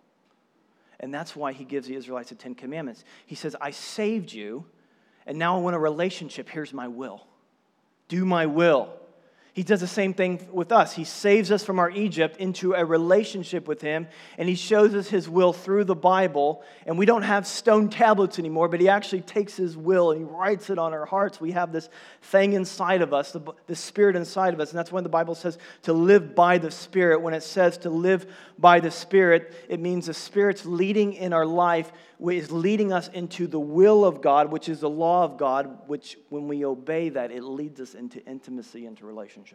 And 1.00 1.14
that's 1.14 1.36
why 1.36 1.54
he 1.54 1.64
gives 1.64 1.88
the 1.88 1.96
Israelites 1.96 2.30
the 2.30 2.36
Ten 2.36 2.56
Commandments. 2.56 3.04
He 3.26 3.36
says, 3.36 3.56
I 3.62 3.72
saved 3.72 4.34
you, 4.34 4.66
and 5.26 5.38
now 5.38 5.58
I 5.58 5.62
want 5.62 5.76
a 5.76 5.80
relationship. 5.80 6.50
Here's 6.50 6.74
my 6.74 6.88
will. 6.88 7.26
Do 8.08 8.26
my 8.26 8.46
will. 8.48 8.94
He 9.58 9.64
does 9.64 9.80
the 9.80 9.88
same 9.88 10.14
thing 10.14 10.48
with 10.52 10.72
us. 10.72 10.94
He 10.94 11.04
saves 11.04 11.52
us 11.52 11.64
from 11.64 11.80
our 11.80 11.90
Egypt 11.90 12.38
into 12.38 12.76
a 12.76 12.86
relationship 12.86 13.68
with 13.68 13.82
Him, 13.82 14.08
and 14.38 14.48
He 14.48 14.54
shows 14.54 14.94
us 14.94 15.08
His 15.10 15.28
will 15.28 15.52
through 15.52 15.86
the 15.86 15.96
Bible. 15.96 16.62
And 16.86 16.96
we 16.96 17.08
don't 17.08 17.24
have 17.24 17.48
stone 17.48 17.90
tablets 17.90 18.38
anymore, 18.38 18.68
but 18.68 18.80
He 18.80 18.88
actually 18.88 19.22
takes 19.22 19.58
His 19.58 19.76
will 19.76 20.12
and 20.12 20.20
He 20.20 20.26
writes 20.32 20.70
it 20.70 20.78
on 20.78 20.94
our 20.94 21.08
hearts. 21.08 21.42
We 21.42 21.54
have 21.54 21.72
this 21.72 21.90
thing 22.22 22.54
inside 22.54 23.02
of 23.02 23.16
us, 23.16 23.32
the, 23.32 23.42
the 23.66 23.76
Spirit 23.76 24.16
inside 24.16 24.54
of 24.54 24.60
us. 24.60 24.70
And 24.70 24.78
that's 24.78 24.92
when 24.92 25.02
the 25.02 25.10
Bible 25.10 25.34
says 25.34 25.58
to 25.82 25.94
live 25.94 26.36
by 26.36 26.60
the 26.60 26.70
Spirit. 26.70 27.24
When 27.24 27.34
it 27.34 27.42
says 27.42 27.80
to 27.80 27.90
live 27.90 28.32
by 28.60 28.80
the 28.80 28.92
Spirit, 28.92 29.56
it 29.70 29.80
means 29.80 30.06
the 30.06 30.14
Spirit's 30.14 30.68
leading 30.68 31.14
in 31.14 31.34
our 31.34 31.48
life 31.48 31.92
is 32.20 32.52
leading 32.52 32.92
us 32.92 33.08
into 33.10 33.48
the 33.48 33.60
will 33.60 34.04
of 34.04 34.22
God, 34.22 34.52
which 34.52 34.70
is 34.70 34.80
the 34.80 34.90
law 34.90 35.24
of 35.24 35.38
God, 35.38 35.88
which 35.88 36.18
when 36.30 36.48
we 36.48 36.66
obey 36.66 37.10
that, 37.10 37.32
it 37.32 37.44
leads 37.44 37.80
us 37.80 37.94
into 37.94 38.26
intimacy, 38.26 38.86
into 38.86 39.06
relationship. 39.06 39.47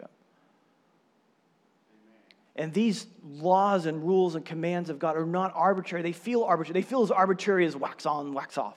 And 2.55 2.73
these 2.73 3.07
laws 3.25 3.87
and 3.87 4.05
rules 4.05 4.35
and 4.35 4.45
commands 4.45 4.91
of 4.91 4.99
God 4.99 5.17
are 5.17 5.25
not 5.25 5.53
arbitrary. 5.55 6.03
They 6.03 6.13
feel 6.13 6.45
arbitrary. 6.45 6.81
They 6.81 6.87
feel 6.87 7.03
as 7.03 7.11
arbitrary 7.11 7.65
as 7.65 7.75
wax 7.75 8.05
on, 8.05 8.35
wax 8.35 8.59
off. 8.59 8.77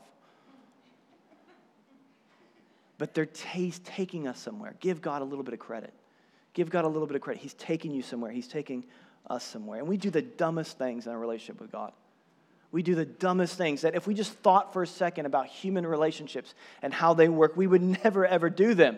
But 2.98 3.14
they're 3.14 3.26
t- 3.26 3.74
taking 3.84 4.28
us 4.28 4.40
somewhere. 4.40 4.76
Give 4.80 5.02
God 5.02 5.22
a 5.22 5.26
little 5.26 5.44
bit 5.44 5.54
of 5.54 5.60
credit. 5.60 5.94
Give 6.54 6.70
God 6.70 6.86
a 6.86 6.88
little 6.88 7.08
bit 7.08 7.16
of 7.16 7.22
credit. 7.22 7.42
He's 7.42 7.54
taking 7.56 7.92
you 7.92 8.02
somewhere. 8.02 8.32
He's 8.32 8.48
taking 8.48 8.86
us 9.30 9.44
somewhere. 9.44 9.80
And 9.80 9.90
we 9.90 9.98
do 9.98 10.10
the 10.10 10.22
dumbest 10.22 10.78
things 10.78 11.06
in 11.06 11.12
our 11.12 11.20
relationship 11.20 11.60
with 11.60 11.72
God. 11.72 11.92
We 12.72 12.82
do 12.82 12.96
the 12.96 13.06
dumbest 13.06 13.58
things 13.58 13.82
that 13.82 13.96
if 13.96 14.08
we 14.08 14.14
just 14.14 14.32
thought 14.40 14.72
for 14.72 14.84
a 14.84 14.88
second 14.88 15.26
about 15.26 15.48
human 15.48 15.86
relationships 15.86 16.54
and 16.82 16.94
how 16.94 17.14
they 17.14 17.28
work, 17.28 17.58
we 17.58 17.68
would 17.68 17.82
never 18.04 18.26
ever 18.26 18.50
do 18.50 18.74
them. 18.74 18.98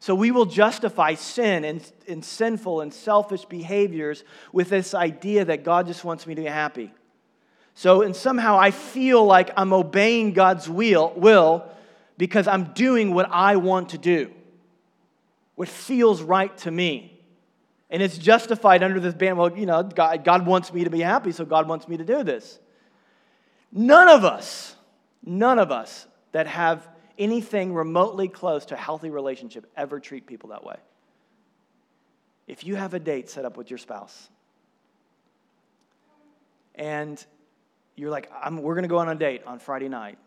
So 0.00 0.14
we 0.14 0.30
will 0.30 0.46
justify 0.46 1.14
sin 1.14 1.62
and, 1.64 1.92
and 2.08 2.24
sinful 2.24 2.80
and 2.80 2.92
selfish 2.92 3.44
behaviors 3.44 4.24
with 4.50 4.70
this 4.70 4.94
idea 4.94 5.44
that 5.44 5.62
God 5.62 5.86
just 5.86 6.04
wants 6.04 6.26
me 6.26 6.34
to 6.34 6.40
be 6.40 6.48
happy. 6.48 6.90
So, 7.74 8.00
and 8.00 8.16
somehow 8.16 8.58
I 8.58 8.70
feel 8.70 9.24
like 9.24 9.50
I'm 9.58 9.74
obeying 9.74 10.32
God's 10.32 10.68
will, 10.68 11.12
will 11.16 11.64
because 12.16 12.48
I'm 12.48 12.72
doing 12.72 13.14
what 13.14 13.28
I 13.30 13.56
want 13.56 13.90
to 13.90 13.98
do, 13.98 14.32
what 15.54 15.68
feels 15.68 16.22
right 16.22 16.56
to 16.58 16.70
me. 16.70 17.18
And 17.90 18.02
it's 18.02 18.16
justified 18.16 18.82
under 18.82 19.00
this 19.00 19.14
ban. 19.14 19.36
Well, 19.36 19.56
you 19.56 19.66
know, 19.66 19.82
God, 19.82 20.24
God 20.24 20.46
wants 20.46 20.72
me 20.72 20.84
to 20.84 20.90
be 20.90 21.00
happy, 21.00 21.32
so 21.32 21.44
God 21.44 21.68
wants 21.68 21.88
me 21.88 21.98
to 21.98 22.04
do 22.04 22.22
this. 22.22 22.58
None 23.70 24.08
of 24.08 24.24
us, 24.24 24.74
none 25.24 25.58
of 25.58 25.70
us 25.70 26.06
that 26.32 26.46
have 26.46 26.88
anything 27.18 27.74
remotely 27.74 28.28
close 28.28 28.66
to 28.66 28.74
a 28.74 28.78
healthy 28.78 29.10
relationship 29.10 29.70
ever 29.76 30.00
treat 30.00 30.26
people 30.26 30.50
that 30.50 30.64
way. 30.64 30.76
If 32.46 32.64
you 32.64 32.74
have 32.76 32.94
a 32.94 32.98
date 32.98 33.30
set 33.30 33.44
up 33.44 33.56
with 33.56 33.70
your 33.70 33.78
spouse 33.78 34.28
and 36.74 37.24
you're 37.96 38.10
like, 38.10 38.30
we're 38.50 38.74
going 38.74 38.82
to 38.82 38.88
go 38.88 38.98
on 38.98 39.08
a 39.08 39.14
date 39.14 39.42
on 39.46 39.58
Friday 39.58 39.88
night, 39.88 40.18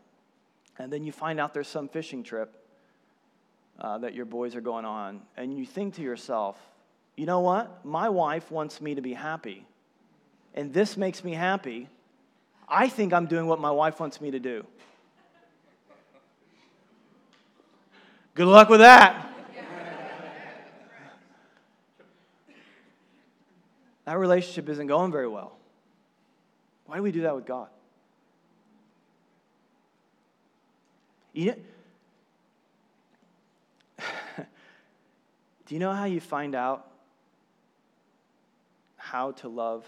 and 0.78 0.94
then 0.94 1.04
you 1.04 1.12
find 1.12 1.40
out 1.40 1.54
there's 1.54 1.68
some 1.68 1.88
fishing 1.88 2.24
trip 2.24 2.54
uh, 3.80 3.98
that 3.98 4.14
your 4.14 4.26
boys 4.26 4.56
are 4.56 4.62
going 4.62 4.86
on, 4.86 5.22
and 5.38 5.58
you 5.58 5.66
think 5.66 5.96
to 5.96 6.02
yourself, 6.02 6.58
you 7.16 7.26
know 7.26 7.40
what? 7.40 7.84
My 7.84 8.10
wife 8.10 8.52
wants 8.52 8.80
me 8.80 8.96
to 8.96 9.02
be 9.02 9.14
happy, 9.14 9.66
and 10.54 10.72
this 10.74 10.98
makes 10.98 11.24
me 11.24 11.34
happy. 11.34 11.90
I 12.68 12.90
think 12.90 13.14
I'm 13.14 13.26
doing 13.26 13.48
what 13.48 13.60
my 13.60 13.72
wife 13.72 14.00
wants 14.00 14.22
me 14.22 14.32
to 14.32 14.40
do. 14.40 14.66
Good 18.36 18.48
luck 18.48 18.70
with 18.70 18.80
that. 18.80 19.30
that 24.06 24.18
relationship 24.18 24.68
isn't 24.70 24.88
going 24.88 25.12
very 25.12 25.28
well. 25.28 25.56
Why 26.86 26.98
do 26.98 27.04
we 27.04 27.12
do 27.12 27.22
that 27.22 27.36
with 27.36 27.46
God? 27.46 27.68
You 31.34 31.46
know, 31.46 31.56
do 35.66 35.74
you 35.76 35.80
know 35.80 35.92
how 35.92 36.06
you 36.06 36.20
find 36.20 36.54
out 36.54 36.88
how 38.98 39.32
to 39.32 39.48
love 39.48 39.86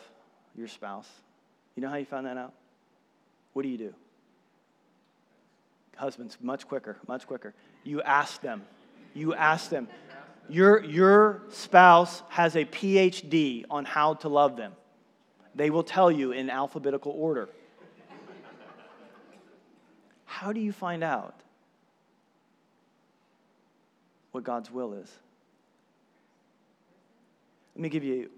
your 0.55 0.67
spouse? 0.67 1.09
You 1.75 1.81
know 1.81 1.89
how 1.89 1.95
you 1.95 2.05
found 2.05 2.25
that 2.25 2.37
out? 2.37 2.53
What 3.53 3.63
do 3.63 3.69
you 3.69 3.77
do? 3.77 3.93
Husbands, 5.95 6.37
much 6.41 6.67
quicker, 6.67 6.97
much 7.07 7.25
quicker. 7.27 7.53
You 7.85 8.01
ask 8.01 8.41
them. 8.41 8.63
You 9.13 9.33
ask 9.33 9.69
them. 9.69 9.87
Your, 10.49 10.83
your 10.83 11.43
spouse 11.49 12.21
has 12.29 12.57
a 12.57 12.65
PhD 12.65 13.63
on 13.69 13.85
how 13.85 14.15
to 14.15 14.29
love 14.29 14.57
them. 14.57 14.73
They 15.55 15.69
will 15.69 15.83
tell 15.83 16.11
you 16.11 16.33
in 16.33 16.49
alphabetical 16.49 17.13
order. 17.13 17.47
How 20.25 20.51
do 20.51 20.59
you 20.59 20.73
find 20.73 21.01
out 21.01 21.33
what 24.33 24.43
God's 24.43 24.69
will 24.69 24.93
is? 24.93 25.09
Let 27.75 27.81
me 27.81 27.89
give 27.89 28.03
you 28.03 28.29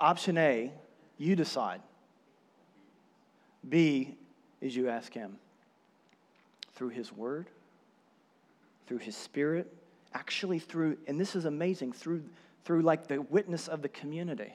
option 0.00 0.36
A, 0.38 0.72
you 1.18 1.36
decide. 1.36 1.80
B 3.68 4.16
is 4.60 4.74
you 4.74 4.88
ask 4.88 5.12
Him 5.12 5.36
through 6.74 6.88
His 6.88 7.12
Word, 7.12 7.46
through 8.90 8.98
His 8.98 9.16
Spirit, 9.16 9.72
actually 10.14 10.58
through, 10.58 10.98
and 11.06 11.20
this 11.20 11.36
is 11.36 11.44
amazing, 11.44 11.92
through, 11.92 12.24
through 12.64 12.82
like 12.82 13.06
the 13.06 13.22
witness 13.22 13.68
of 13.68 13.82
the 13.82 13.88
community. 13.88 14.52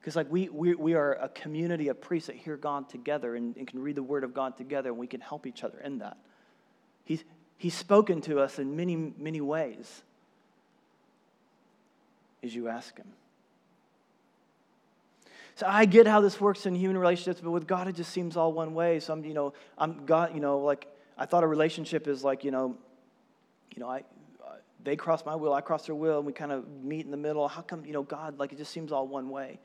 Because 0.00 0.16
like 0.16 0.26
we, 0.28 0.48
we, 0.48 0.74
we 0.74 0.94
are 0.94 1.12
a 1.12 1.28
community 1.28 1.86
of 1.86 2.00
priests 2.00 2.26
that 2.26 2.34
hear 2.34 2.56
God 2.56 2.88
together 2.88 3.36
and, 3.36 3.56
and 3.56 3.64
can 3.68 3.80
read 3.80 3.94
the 3.94 4.02
Word 4.02 4.24
of 4.24 4.34
God 4.34 4.56
together, 4.56 4.88
and 4.88 4.98
we 4.98 5.06
can 5.06 5.20
help 5.20 5.46
each 5.46 5.62
other 5.62 5.78
in 5.78 5.98
that. 5.98 6.16
He's, 7.04 7.22
he's 7.56 7.74
spoken 7.74 8.20
to 8.22 8.40
us 8.40 8.58
in 8.58 8.74
many, 8.74 8.96
many 8.96 9.40
ways 9.40 10.02
as 12.42 12.56
you 12.56 12.66
ask 12.66 12.96
Him. 12.96 13.06
So 15.54 15.66
I 15.68 15.84
get 15.84 16.08
how 16.08 16.20
this 16.20 16.40
works 16.40 16.66
in 16.66 16.74
human 16.74 16.98
relationships, 16.98 17.40
but 17.40 17.52
with 17.52 17.68
God, 17.68 17.86
it 17.86 17.94
just 17.94 18.10
seems 18.10 18.36
all 18.36 18.52
one 18.52 18.74
way. 18.74 18.98
So 18.98 19.12
I'm, 19.12 19.24
you 19.24 19.32
know, 19.32 19.52
I'm 19.78 20.04
God, 20.06 20.34
you 20.34 20.40
know, 20.40 20.58
like 20.58 20.88
I 21.16 21.24
thought 21.24 21.44
a 21.44 21.46
relationship 21.46 22.08
is 22.08 22.24
like, 22.24 22.42
you 22.42 22.50
know, 22.50 22.76
you 23.74 23.80
know, 23.80 23.88
I, 23.88 23.98
uh, 23.98 24.54
they 24.82 24.96
cross 24.96 25.24
my 25.26 25.34
will, 25.34 25.52
I 25.52 25.60
cross 25.60 25.86
their 25.86 25.94
will, 25.94 26.18
and 26.18 26.26
we 26.26 26.32
kind 26.32 26.52
of 26.52 26.66
meet 26.82 27.04
in 27.04 27.10
the 27.10 27.16
middle. 27.16 27.46
How 27.48 27.62
come, 27.62 27.84
you 27.84 27.92
know, 27.92 28.02
God, 28.02 28.38
like 28.38 28.52
it 28.52 28.58
just 28.58 28.72
seems 28.72 28.92
all 28.92 29.06
one 29.06 29.28
way? 29.28 29.58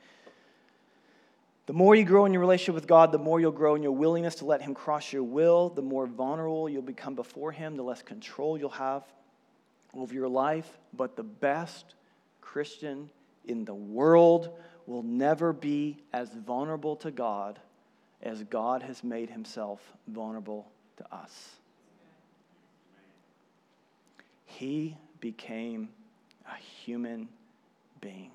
The 1.66 1.72
more 1.72 1.94
you 1.94 2.04
grow 2.04 2.24
in 2.24 2.32
your 2.32 2.40
relationship 2.40 2.74
with 2.74 2.88
God, 2.88 3.12
the 3.12 3.18
more 3.18 3.38
you'll 3.38 3.52
grow 3.52 3.76
in 3.76 3.82
your 3.82 3.92
willingness 3.92 4.36
to 4.36 4.44
let 4.44 4.60
Him 4.60 4.74
cross 4.74 5.12
your 5.12 5.22
will, 5.22 5.68
the 5.68 5.82
more 5.82 6.06
vulnerable 6.06 6.68
you'll 6.68 6.82
become 6.82 7.14
before 7.14 7.52
Him, 7.52 7.76
the 7.76 7.84
less 7.84 8.02
control 8.02 8.58
you'll 8.58 8.70
have 8.70 9.04
over 9.94 10.12
your 10.12 10.28
life. 10.28 10.78
But 10.92 11.14
the 11.14 11.22
best 11.22 11.94
Christian 12.40 13.08
in 13.46 13.64
the 13.64 13.74
world 13.74 14.50
will 14.86 15.04
never 15.04 15.52
be 15.52 15.98
as 16.12 16.30
vulnerable 16.30 16.96
to 16.96 17.12
God 17.12 17.60
as 18.20 18.42
God 18.42 18.82
has 18.82 19.04
made 19.04 19.30
Himself 19.30 19.80
vulnerable 20.08 20.66
to 20.96 21.14
us. 21.14 21.59
He 24.58 24.96
became 25.20 25.88
a 26.46 26.56
human 26.56 27.28
being. 28.00 28.30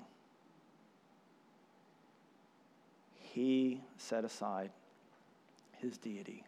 he 3.36 3.82
set 3.98 4.24
aside 4.24 4.70
his 5.76 5.98
deity. 5.98 6.42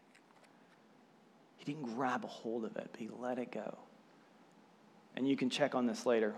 He 1.59 1.65
didn't 1.67 1.95
grab 1.95 2.25
a 2.25 2.27
hold 2.27 2.65
of 2.65 2.75
it, 2.79 2.89
but 2.91 2.99
he 2.99 3.11
let 3.21 3.39
it 3.39 3.53
go. 3.53 3.77
And 5.15 5.29
you 5.29 5.37
can 5.37 5.51
check 5.51 5.75
on 5.75 5.85
this 5.85 6.07
later. 6.07 6.35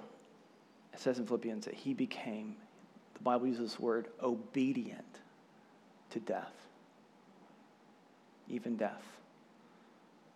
It 0.92 0.98
says 0.98 1.20
in 1.20 1.26
Philippians 1.26 1.66
that 1.66 1.74
he 1.74 1.94
became, 1.94 2.56
the 3.14 3.20
Bible 3.20 3.46
uses 3.46 3.70
this 3.70 3.78
word, 3.78 4.08
obedient 4.20 5.20
to 6.10 6.18
death, 6.18 6.54
even 8.48 8.76
death 8.76 9.04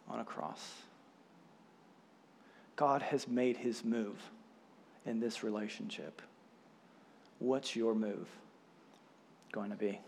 on 0.09 0.21
a 0.21 0.25
cross. 0.25 0.75
God 2.77 3.03
has 3.03 3.29
made 3.29 3.57
his 3.57 3.85
move 3.85 4.21
in 5.07 5.21
this 5.21 5.43
relationship. 5.43 6.23
What's 7.39 7.77
your 7.77 7.95
move? 7.95 8.29
going 9.55 9.71
to 9.71 9.77
be. 9.77 10.01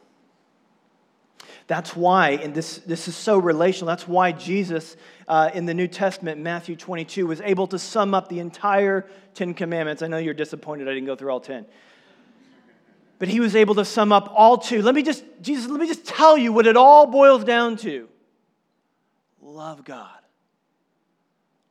That's 1.68 1.94
why, 1.94 2.30
and 2.30 2.52
this, 2.52 2.78
this 2.78 3.06
is 3.06 3.14
so 3.14 3.38
relational, 3.38 3.86
that's 3.86 4.08
why 4.08 4.32
Jesus 4.32 4.96
uh, 5.28 5.50
in 5.54 5.66
the 5.66 5.74
New 5.74 5.86
Testament, 5.86 6.40
Matthew 6.40 6.74
22, 6.74 7.26
was 7.26 7.40
able 7.40 7.68
to 7.68 7.78
sum 7.78 8.12
up 8.12 8.28
the 8.28 8.40
entire 8.40 9.06
Ten 9.34 9.54
Commandments. 9.54 10.02
I 10.02 10.08
know 10.08 10.18
you're 10.18 10.34
disappointed 10.34 10.88
I 10.88 10.94
didn't 10.94 11.06
go 11.06 11.14
through 11.14 11.30
all 11.30 11.40
10. 11.40 11.64
But 13.18 13.28
he 13.28 13.38
was 13.40 13.54
able 13.54 13.76
to 13.76 13.84
sum 13.84 14.12
up 14.12 14.32
all 14.34 14.58
two. 14.58 14.82
Let 14.82 14.94
me 14.94 15.02
just, 15.02 15.24
Jesus, 15.40 15.70
let 15.70 15.80
me 15.80 15.86
just 15.86 16.04
tell 16.04 16.36
you 16.36 16.52
what 16.52 16.66
it 16.66 16.76
all 16.76 17.06
boils 17.06 17.44
down 17.44 17.76
to 17.78 18.08
love 19.40 19.84
God, 19.84 20.18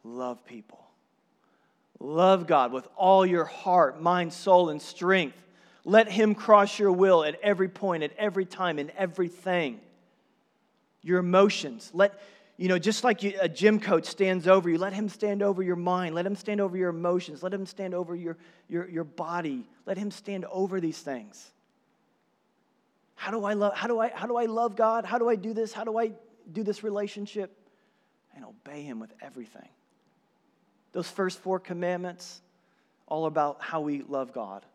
love 0.03 0.43
people. 0.45 0.84
Love 2.05 2.45
God 2.45 2.71
with 2.71 2.87
all 2.95 3.25
your 3.25 3.45
heart, 3.45 3.99
mind, 3.99 4.31
soul, 4.31 4.69
and 4.69 4.79
strength. 4.79 5.41
Let 5.83 6.07
Him 6.07 6.35
cross 6.35 6.77
your 6.77 6.91
will 6.91 7.23
at 7.23 7.39
every 7.41 7.67
point, 7.67 8.03
at 8.03 8.11
every 8.15 8.45
time, 8.45 8.77
in 8.77 8.91
everything. 8.95 9.79
Your 11.01 11.17
emotions. 11.17 11.89
Let, 11.93 12.21
you 12.57 12.67
know, 12.67 12.77
just 12.77 13.03
like 13.03 13.23
you, 13.23 13.33
a 13.41 13.49
gym 13.49 13.79
coach 13.79 14.05
stands 14.05 14.47
over 14.47 14.69
you, 14.69 14.77
let 14.77 14.93
him 14.93 15.09
stand 15.09 15.41
over 15.41 15.63
your 15.63 15.75
mind. 15.75 16.15
Let 16.15 16.25
him 16.25 16.35
stand 16.35 16.61
over 16.61 16.77
your 16.77 16.89
emotions. 16.89 17.41
Let 17.41 17.53
him 17.53 17.65
stand 17.65 17.93
over 17.93 18.15
your, 18.15 18.37
your, 18.69 18.87
your 18.87 19.03
body. 19.03 19.67
Let 19.85 19.97
him 19.97 20.11
stand 20.11 20.45
over 20.45 20.79
these 20.79 20.99
things. 20.99 21.51
How 23.15 23.31
do 23.31 23.45
I 23.45 23.53
love 23.53 23.73
how 23.73 23.87
do 23.87 23.99
I 23.99 24.09
how 24.09 24.27
do 24.27 24.35
I 24.37 24.45
love 24.45 24.75
God? 24.75 25.05
How 25.05 25.17
do 25.17 25.29
I 25.29 25.35
do 25.35 25.53
this? 25.53 25.73
How 25.73 25.85
do 25.85 25.97
I 25.97 26.11
do 26.51 26.63
this 26.63 26.83
relationship? 26.83 27.57
And 28.35 28.43
obey 28.43 28.83
him 28.83 28.99
with 28.99 29.13
everything. 29.21 29.69
Those 30.95 31.09
first 31.09 31.39
four 31.39 31.59
commandments, 31.59 32.41
all 33.05 33.25
about 33.25 33.57
how 33.59 33.81
we 33.81 34.03
love 34.03 34.31
God. 34.31 34.65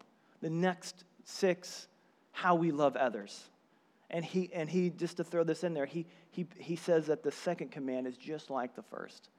The 0.43 0.51
next 0.51 1.05
six, 1.25 1.89
how 2.33 2.57
we 2.57 2.73
love 2.73 2.95
others. 2.95 3.43
And 4.11 4.23
he, 4.23 4.51
and 4.53 4.69
he 4.69 4.91
just 4.91 5.17
to 5.17 5.25
throw 5.25 5.45
this 5.45 5.65
in 5.65 5.73
there, 5.73 5.87
he, 5.87 6.05
he, 6.31 6.47
he 6.59 6.77
says 6.77 7.07
that 7.07 7.23
the 7.23 7.33
second 7.33 7.71
command 7.71 8.07
is 8.07 8.19
just 8.19 8.51
like 8.51 8.77
the 8.77 8.83
first. 8.83 9.31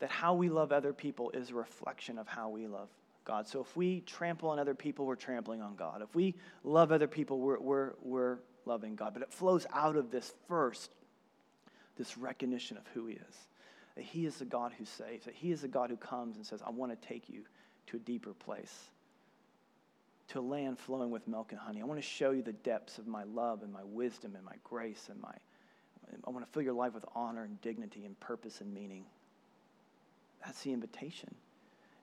That 0.00 0.10
how 0.10 0.34
we 0.34 0.48
love 0.48 0.72
other 0.72 0.92
people 0.92 1.30
is 1.30 1.50
a 1.50 1.54
reflection 1.54 2.18
of 2.18 2.26
how 2.26 2.48
we 2.48 2.66
love 2.66 2.88
God. 3.24 3.46
So 3.46 3.60
if 3.60 3.76
we 3.76 4.00
trample 4.00 4.48
on 4.48 4.58
other 4.58 4.74
people, 4.74 5.06
we're 5.06 5.14
trampling 5.14 5.62
on 5.62 5.76
God. 5.76 6.02
If 6.02 6.12
we 6.12 6.34
love 6.64 6.90
other 6.90 7.06
people, 7.06 7.38
we're, 7.38 7.60
we're, 7.60 7.92
we're 8.02 8.38
loving 8.64 8.96
God. 8.96 9.14
But 9.14 9.22
it 9.22 9.32
flows 9.32 9.64
out 9.72 9.94
of 9.94 10.10
this 10.10 10.34
first, 10.48 10.90
this 11.96 12.18
recognition 12.18 12.76
of 12.78 12.82
who 12.94 13.06
He 13.06 13.14
is. 13.14 13.46
That 13.96 14.04
He 14.04 14.26
is 14.26 14.36
the 14.36 14.44
God 14.44 14.72
who 14.78 14.84
saves, 14.84 15.24
that 15.26 15.34
He 15.34 15.52
is 15.52 15.62
the 15.62 15.68
God 15.68 15.90
who 15.90 15.96
comes 15.96 16.36
and 16.36 16.46
says, 16.46 16.62
I 16.66 16.70
want 16.70 16.92
to 16.92 17.08
take 17.08 17.28
you 17.28 17.42
to 17.88 17.96
a 17.96 18.00
deeper 18.00 18.32
place 18.32 18.90
to 20.28 20.38
a 20.38 20.40
land 20.40 20.78
flowing 20.78 21.10
with 21.10 21.28
milk 21.28 21.48
and 21.50 21.60
honey. 21.60 21.82
I 21.82 21.84
want 21.84 22.00
to 22.00 22.06
show 22.06 22.30
you 22.30 22.42
the 22.42 22.54
depths 22.54 22.96
of 22.96 23.06
my 23.06 23.24
love 23.24 23.62
and 23.62 23.70
my 23.70 23.84
wisdom 23.84 24.34
and 24.34 24.42
my 24.44 24.54
grace 24.64 25.08
and 25.10 25.20
my 25.20 25.34
I 26.26 26.30
want 26.30 26.44
to 26.44 26.52
fill 26.52 26.62
your 26.62 26.74
life 26.74 26.94
with 26.94 27.04
honor 27.14 27.44
and 27.44 27.60
dignity 27.60 28.04
and 28.04 28.18
purpose 28.20 28.60
and 28.60 28.72
meaning. 28.72 29.04
That's 30.44 30.62
the 30.62 30.72
invitation. 30.72 31.34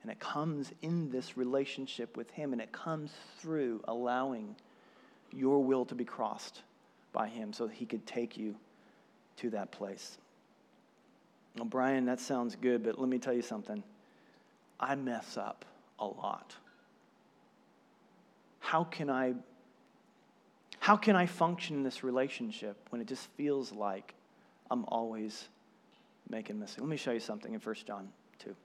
And 0.02 0.12
it 0.12 0.19
comes 0.19 0.71
in 0.82 1.12
this 1.12 1.38
relationship 1.38 2.15
with 2.17 2.32
Him, 2.32 2.54
and 2.54 2.62
it 2.62 2.71
comes 2.71 3.12
through 3.39 3.82
allowing 3.88 4.56
your 5.32 5.63
will 5.63 5.86
to 5.86 5.95
be 5.95 6.06
crossed 6.06 6.62
by 7.12 7.28
Him 7.28 7.54
so 7.54 7.67
that 7.67 7.75
He 7.75 7.86
could 7.86 8.06
take 8.08 8.38
you 8.38 8.56
to 9.38 9.49
that 9.52 9.71
place. 9.71 10.17
Well, 11.56 11.66
Brian, 11.66 12.06
that 12.06 12.20
sounds 12.20 12.56
good, 12.56 12.84
but 12.84 13.00
let 13.00 13.10
me 13.10 13.20
tell 13.20 13.34
you 13.34 13.42
something. 13.42 13.84
I 14.80 14.96
mess 14.96 15.38
up 15.38 15.66
a 16.00 16.06
lot 16.06 16.56
how 18.70 18.84
can 18.84 19.10
I 19.10 19.34
how 20.80 20.96
can 20.96 21.16
I 21.16 21.26
function 21.26 21.78
in 21.78 21.84
this 21.84 22.04
relationship 22.04 22.78
when 22.90 23.02
it 23.02 23.08
just 23.08 23.28
feels 23.32 23.72
like 23.72 24.14
I'm 24.70 24.86
always 24.86 25.50
making 26.30 26.60
mistakes? 26.60 26.80
Let 26.80 26.90
me 26.90 26.98
show 26.98 27.12
you 27.12 27.20
something 27.20 27.52
in 27.52 27.60
1 27.60 27.76
John 27.88 28.10
2. 28.40 28.56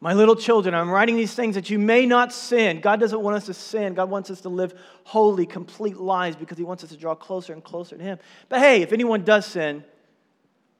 My 0.00 0.14
little 0.14 0.34
children, 0.34 0.74
I'm 0.74 0.90
writing 0.90 1.16
these 1.16 1.32
things 1.32 1.54
that 1.54 1.70
you 1.70 1.78
may 1.78 2.06
not 2.06 2.32
sin. 2.32 2.80
God 2.80 2.98
doesn't 2.98 3.20
want 3.20 3.36
us 3.36 3.46
to 3.46 3.54
sin. 3.54 3.94
God 3.94 4.10
wants 4.10 4.30
us 4.30 4.40
to 4.40 4.48
live 4.48 4.74
holy, 5.04 5.46
complete 5.46 5.96
lives 5.96 6.34
because 6.34 6.58
He 6.58 6.64
wants 6.64 6.82
us 6.82 6.90
to 6.90 6.96
draw 6.96 7.14
closer 7.14 7.52
and 7.52 7.62
closer 7.62 7.96
to 7.96 8.02
Him. 8.02 8.18
But 8.48 8.58
hey, 8.58 8.82
if 8.82 8.92
anyone 8.92 9.22
does 9.22 9.46
sin, 9.46 9.84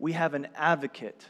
we 0.03 0.13
have 0.13 0.35
an 0.35 0.49
advocate. 0.57 1.29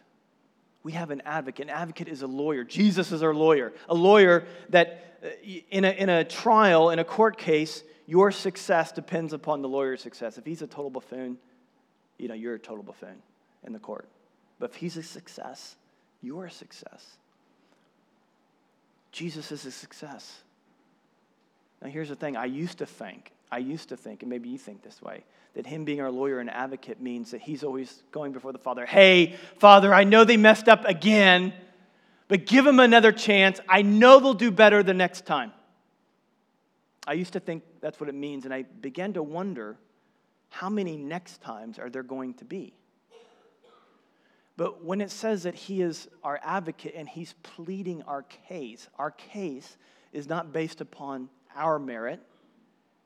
We 0.83 0.93
have 0.93 1.11
an 1.11 1.21
advocate. 1.27 1.67
An 1.67 1.71
advocate 1.71 2.09
is 2.09 2.23
a 2.23 2.27
lawyer. 2.27 2.65
Jesus 2.65 3.13
is 3.13 3.23
our 3.23 3.35
lawyer. 3.35 3.75
A 3.87 3.95
lawyer 3.95 4.47
that 4.71 5.19
uh, 5.23 5.29
in 5.71 5.85
a, 5.85 5.91
in 5.91 6.09
a 6.09 6.25
trial, 6.25 6.89
in 6.89 6.99
a 6.99 7.05
court 7.05 7.37
case, 7.37 7.85
your 8.07 8.33
success 8.33 8.91
depends 8.91 9.35
upon 9.35 9.61
the 9.61 9.69
lawyer's 9.69 10.01
success. 10.01 10.39
If 10.39 10.47
he's 10.47 10.63
a 10.63 10.67
total 10.67 10.89
buffoon, 10.89 11.37
you 12.17 12.29
know, 12.29 12.35
you're 12.35 12.55
a 12.55 12.59
total 12.59 12.83
buffoon 12.83 13.17
in 13.63 13.75
the 13.75 13.79
court. 13.79 14.09
But 14.59 14.71
if 14.71 14.77
he's 14.77 14.97
a 14.97 15.03
success, 15.03 15.77
you're 16.23 16.47
a 16.47 16.51
success. 16.51 17.19
Jesus 19.13 19.53
is 19.53 19.67
a 19.67 19.71
success. 19.71 20.41
Now, 21.83 21.89
here's 21.89 22.09
the 22.09 22.17
thing 22.17 22.39
I 22.39 22.47
used 22.47 22.79
to 22.79 22.87
think, 22.87 23.33
I 23.53 23.59
used 23.59 23.91
to 23.91 23.97
think, 23.97 24.23
and 24.23 24.31
maybe 24.31 24.49
you 24.49 24.59
think 24.59 24.83
this 24.83 25.01
way, 25.01 25.23
that 25.55 25.67
him 25.67 25.85
being 25.85 26.01
our 26.01 26.11
lawyer 26.11 26.41
and 26.41 26.51
advocate 26.51 27.01
means 27.01 27.31
that 27.31 27.41
he's 27.41 27.63
always 27.63 28.03
going 28.11 28.33
before 28.33 28.53
the 28.53 28.59
Father, 28.59 28.85
hey, 28.85 29.37
Father, 29.59 29.95
I 29.95 30.03
know 30.03 30.25
they 30.25 30.37
messed 30.37 30.69
up 30.69 30.85
again 30.87 31.53
but 32.33 32.47
give 32.47 32.65
them 32.65 32.81
another 32.81 33.13
chance. 33.13 33.61
I 33.69 33.83
know 33.83 34.19
they'll 34.19 34.33
do 34.33 34.51
better 34.51 34.83
the 34.83 34.95
next 34.95 35.27
time. 35.27 35.53
I 37.07 37.13
used 37.13 37.35
to 37.35 37.41
think 37.41 37.63
that's 37.83 38.01
what 38.01 38.09
it 38.09 38.15
means, 38.15 38.47
and 38.47 38.55
I 38.55 38.63
began 38.63 39.13
to 39.13 39.23
wonder 39.23 39.77
how 40.49 40.71
many 40.71 40.97
next 40.97 41.43
times 41.43 41.79
are 41.79 41.91
there 41.91 42.03
going 42.03 42.33
to 42.35 42.47
be? 42.47 42.73
But 44.57 44.83
when 44.83 45.03
it 45.03 45.11
says 45.11 45.43
that 45.43 45.55
he 45.55 45.83
is 45.83 46.09
our 46.25 46.41
advocate 46.43 46.95
and 46.97 47.07
he's 47.07 47.35
pleading 47.43 48.01
our 48.05 48.23
case, 48.23 48.89
our 48.99 49.11
case 49.11 49.77
is 50.15 50.27
not 50.27 50.55
based 50.55 50.81
upon 50.81 51.29
our 51.55 51.79
merit, 51.79 52.23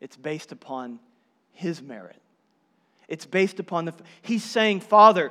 it's 0.01 0.16
based 0.16 0.53
upon 0.53 0.99
his 1.53 1.82
merit. 1.82 2.20
It's 3.09 3.26
based 3.26 3.61
upon 3.61 3.86
the. 3.86 3.94
He's 4.22 4.44
saying, 4.44 4.80
Father, 4.80 5.30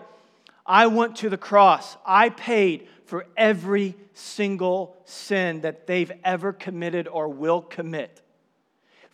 I 0.65 0.87
went 0.87 1.17
to 1.17 1.29
the 1.29 1.37
cross. 1.37 1.97
I 2.05 2.29
paid 2.29 2.87
for 3.05 3.27
every 3.37 3.95
single 4.13 4.97
sin 5.05 5.61
that 5.61 5.85
they've 5.85 6.11
ever 6.23 6.53
committed 6.53 7.07
or 7.07 7.27
will 7.27 7.61
commit. 7.61 8.21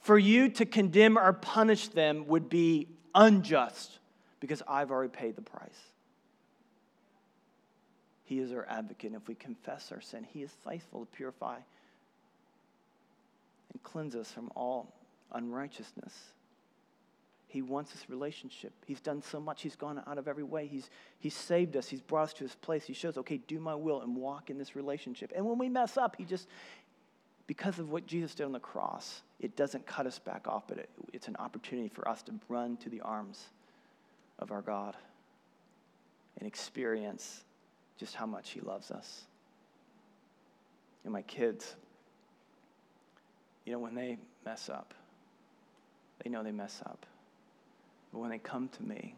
For 0.01 0.17
you 0.17 0.49
to 0.49 0.65
condemn 0.65 1.17
or 1.17 1.33
punish 1.33 1.89
them 1.89 2.27
would 2.27 2.49
be 2.49 2.87
unjust 3.13 3.99
because 4.39 4.63
I've 4.67 4.91
already 4.91 5.11
paid 5.11 5.35
the 5.35 5.41
price. 5.41 5.69
He 8.23 8.39
is 8.39 8.53
our 8.53 8.65
advocate. 8.69 9.13
If 9.13 9.27
we 9.27 9.35
confess 9.35 9.91
our 9.91 10.01
sin, 10.01 10.25
He 10.31 10.41
is 10.41 10.51
faithful 10.65 11.01
to 11.01 11.05
purify 11.07 11.57
and 13.73 13.83
cleanse 13.83 14.15
us 14.15 14.31
from 14.31 14.51
all 14.55 14.93
unrighteousness. 15.33 16.13
He 17.47 17.61
wants 17.61 17.91
this 17.91 18.09
relationship. 18.09 18.71
He's 18.85 19.01
done 19.01 19.21
so 19.21 19.39
much. 19.39 19.61
He's 19.61 19.75
gone 19.75 20.01
out 20.07 20.17
of 20.17 20.29
every 20.29 20.43
way. 20.43 20.67
He's, 20.67 20.89
he's 21.19 21.33
saved 21.33 21.75
us. 21.75 21.89
He's 21.89 22.01
brought 22.01 22.23
us 22.23 22.33
to 22.35 22.45
his 22.45 22.55
place. 22.55 22.85
He 22.85 22.93
shows, 22.93 23.17
okay, 23.17 23.41
do 23.45 23.59
my 23.59 23.75
will 23.75 24.01
and 24.01 24.15
walk 24.15 24.49
in 24.49 24.57
this 24.57 24.73
relationship. 24.73 25.33
And 25.35 25.45
when 25.45 25.57
we 25.57 25.67
mess 25.67 25.97
up, 25.97 26.15
he 26.15 26.23
just, 26.23 26.47
because 27.47 27.77
of 27.77 27.89
what 27.89 28.07
Jesus 28.07 28.33
did 28.33 28.45
on 28.45 28.53
the 28.53 28.59
cross, 28.59 29.21
it 29.41 29.57
doesn't 29.57 29.85
cut 29.85 30.07
us 30.07 30.17
back 30.17 30.47
off, 30.47 30.63
but 30.65 30.77
it, 30.77 30.89
it's 31.11 31.27
an 31.27 31.35
opportunity 31.39 31.89
for 31.89 32.07
us 32.07 32.21
to 32.23 32.31
run 32.47 32.77
to 32.77 32.89
the 32.89 33.01
arms 33.01 33.49
of 34.39 34.51
our 34.51 34.61
God 34.61 34.95
and 36.39 36.47
experience 36.47 37.43
just 37.97 38.15
how 38.15 38.25
much 38.25 38.51
He 38.51 38.61
loves 38.61 38.91
us. 38.91 39.25
And 41.03 41.11
my 41.11 41.21
kids, 41.23 41.75
you 43.65 43.73
know, 43.73 43.79
when 43.79 43.93
they 43.93 44.17
mess 44.45 44.69
up, 44.69 44.93
they 46.23 46.29
know 46.29 46.43
they 46.43 46.51
mess 46.51 46.81
up. 46.85 47.05
But 48.11 48.19
when 48.19 48.29
they 48.29 48.37
come 48.37 48.69
to 48.69 48.83
me 48.83 49.15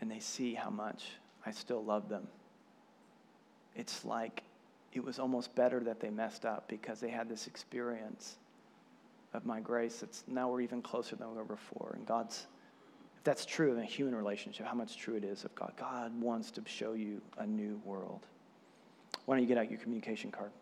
and 0.00 0.10
they 0.10 0.20
see 0.20 0.54
how 0.54 0.70
much 0.70 1.04
I 1.44 1.50
still 1.50 1.84
love 1.84 2.08
them, 2.08 2.26
it's 3.76 4.04
like 4.04 4.42
it 4.92 5.04
was 5.04 5.18
almost 5.18 5.54
better 5.54 5.80
that 5.80 6.00
they 6.00 6.10
messed 6.10 6.44
up 6.46 6.68
because 6.68 7.00
they 7.00 7.10
had 7.10 7.28
this 7.28 7.46
experience 7.46 8.36
of 9.32 9.44
my 9.44 9.60
grace 9.60 9.98
that's 9.98 10.22
now 10.28 10.48
we're 10.48 10.60
even 10.60 10.80
closer 10.80 11.16
than 11.16 11.28
we 11.30 11.36
were 11.36 11.44
before. 11.44 11.92
And 11.96 12.06
God's, 12.06 12.46
if 13.16 13.24
that's 13.24 13.44
true 13.44 13.72
in 13.72 13.80
a 13.80 13.84
human 13.84 14.14
relationship, 14.14 14.66
how 14.66 14.74
much 14.74 14.96
true 14.96 15.16
it 15.16 15.24
is 15.24 15.44
of 15.44 15.52
God. 15.56 15.72
God 15.76 16.18
wants 16.20 16.52
to 16.52 16.62
show 16.66 16.92
you 16.92 17.20
a 17.38 17.46
new 17.46 17.80
world. 17.84 18.20
Why 19.26 19.34
don't 19.34 19.42
you 19.42 19.48
get 19.48 19.58
out 19.58 19.70
your 19.70 19.80
communication 19.80 20.30
card? 20.30 20.52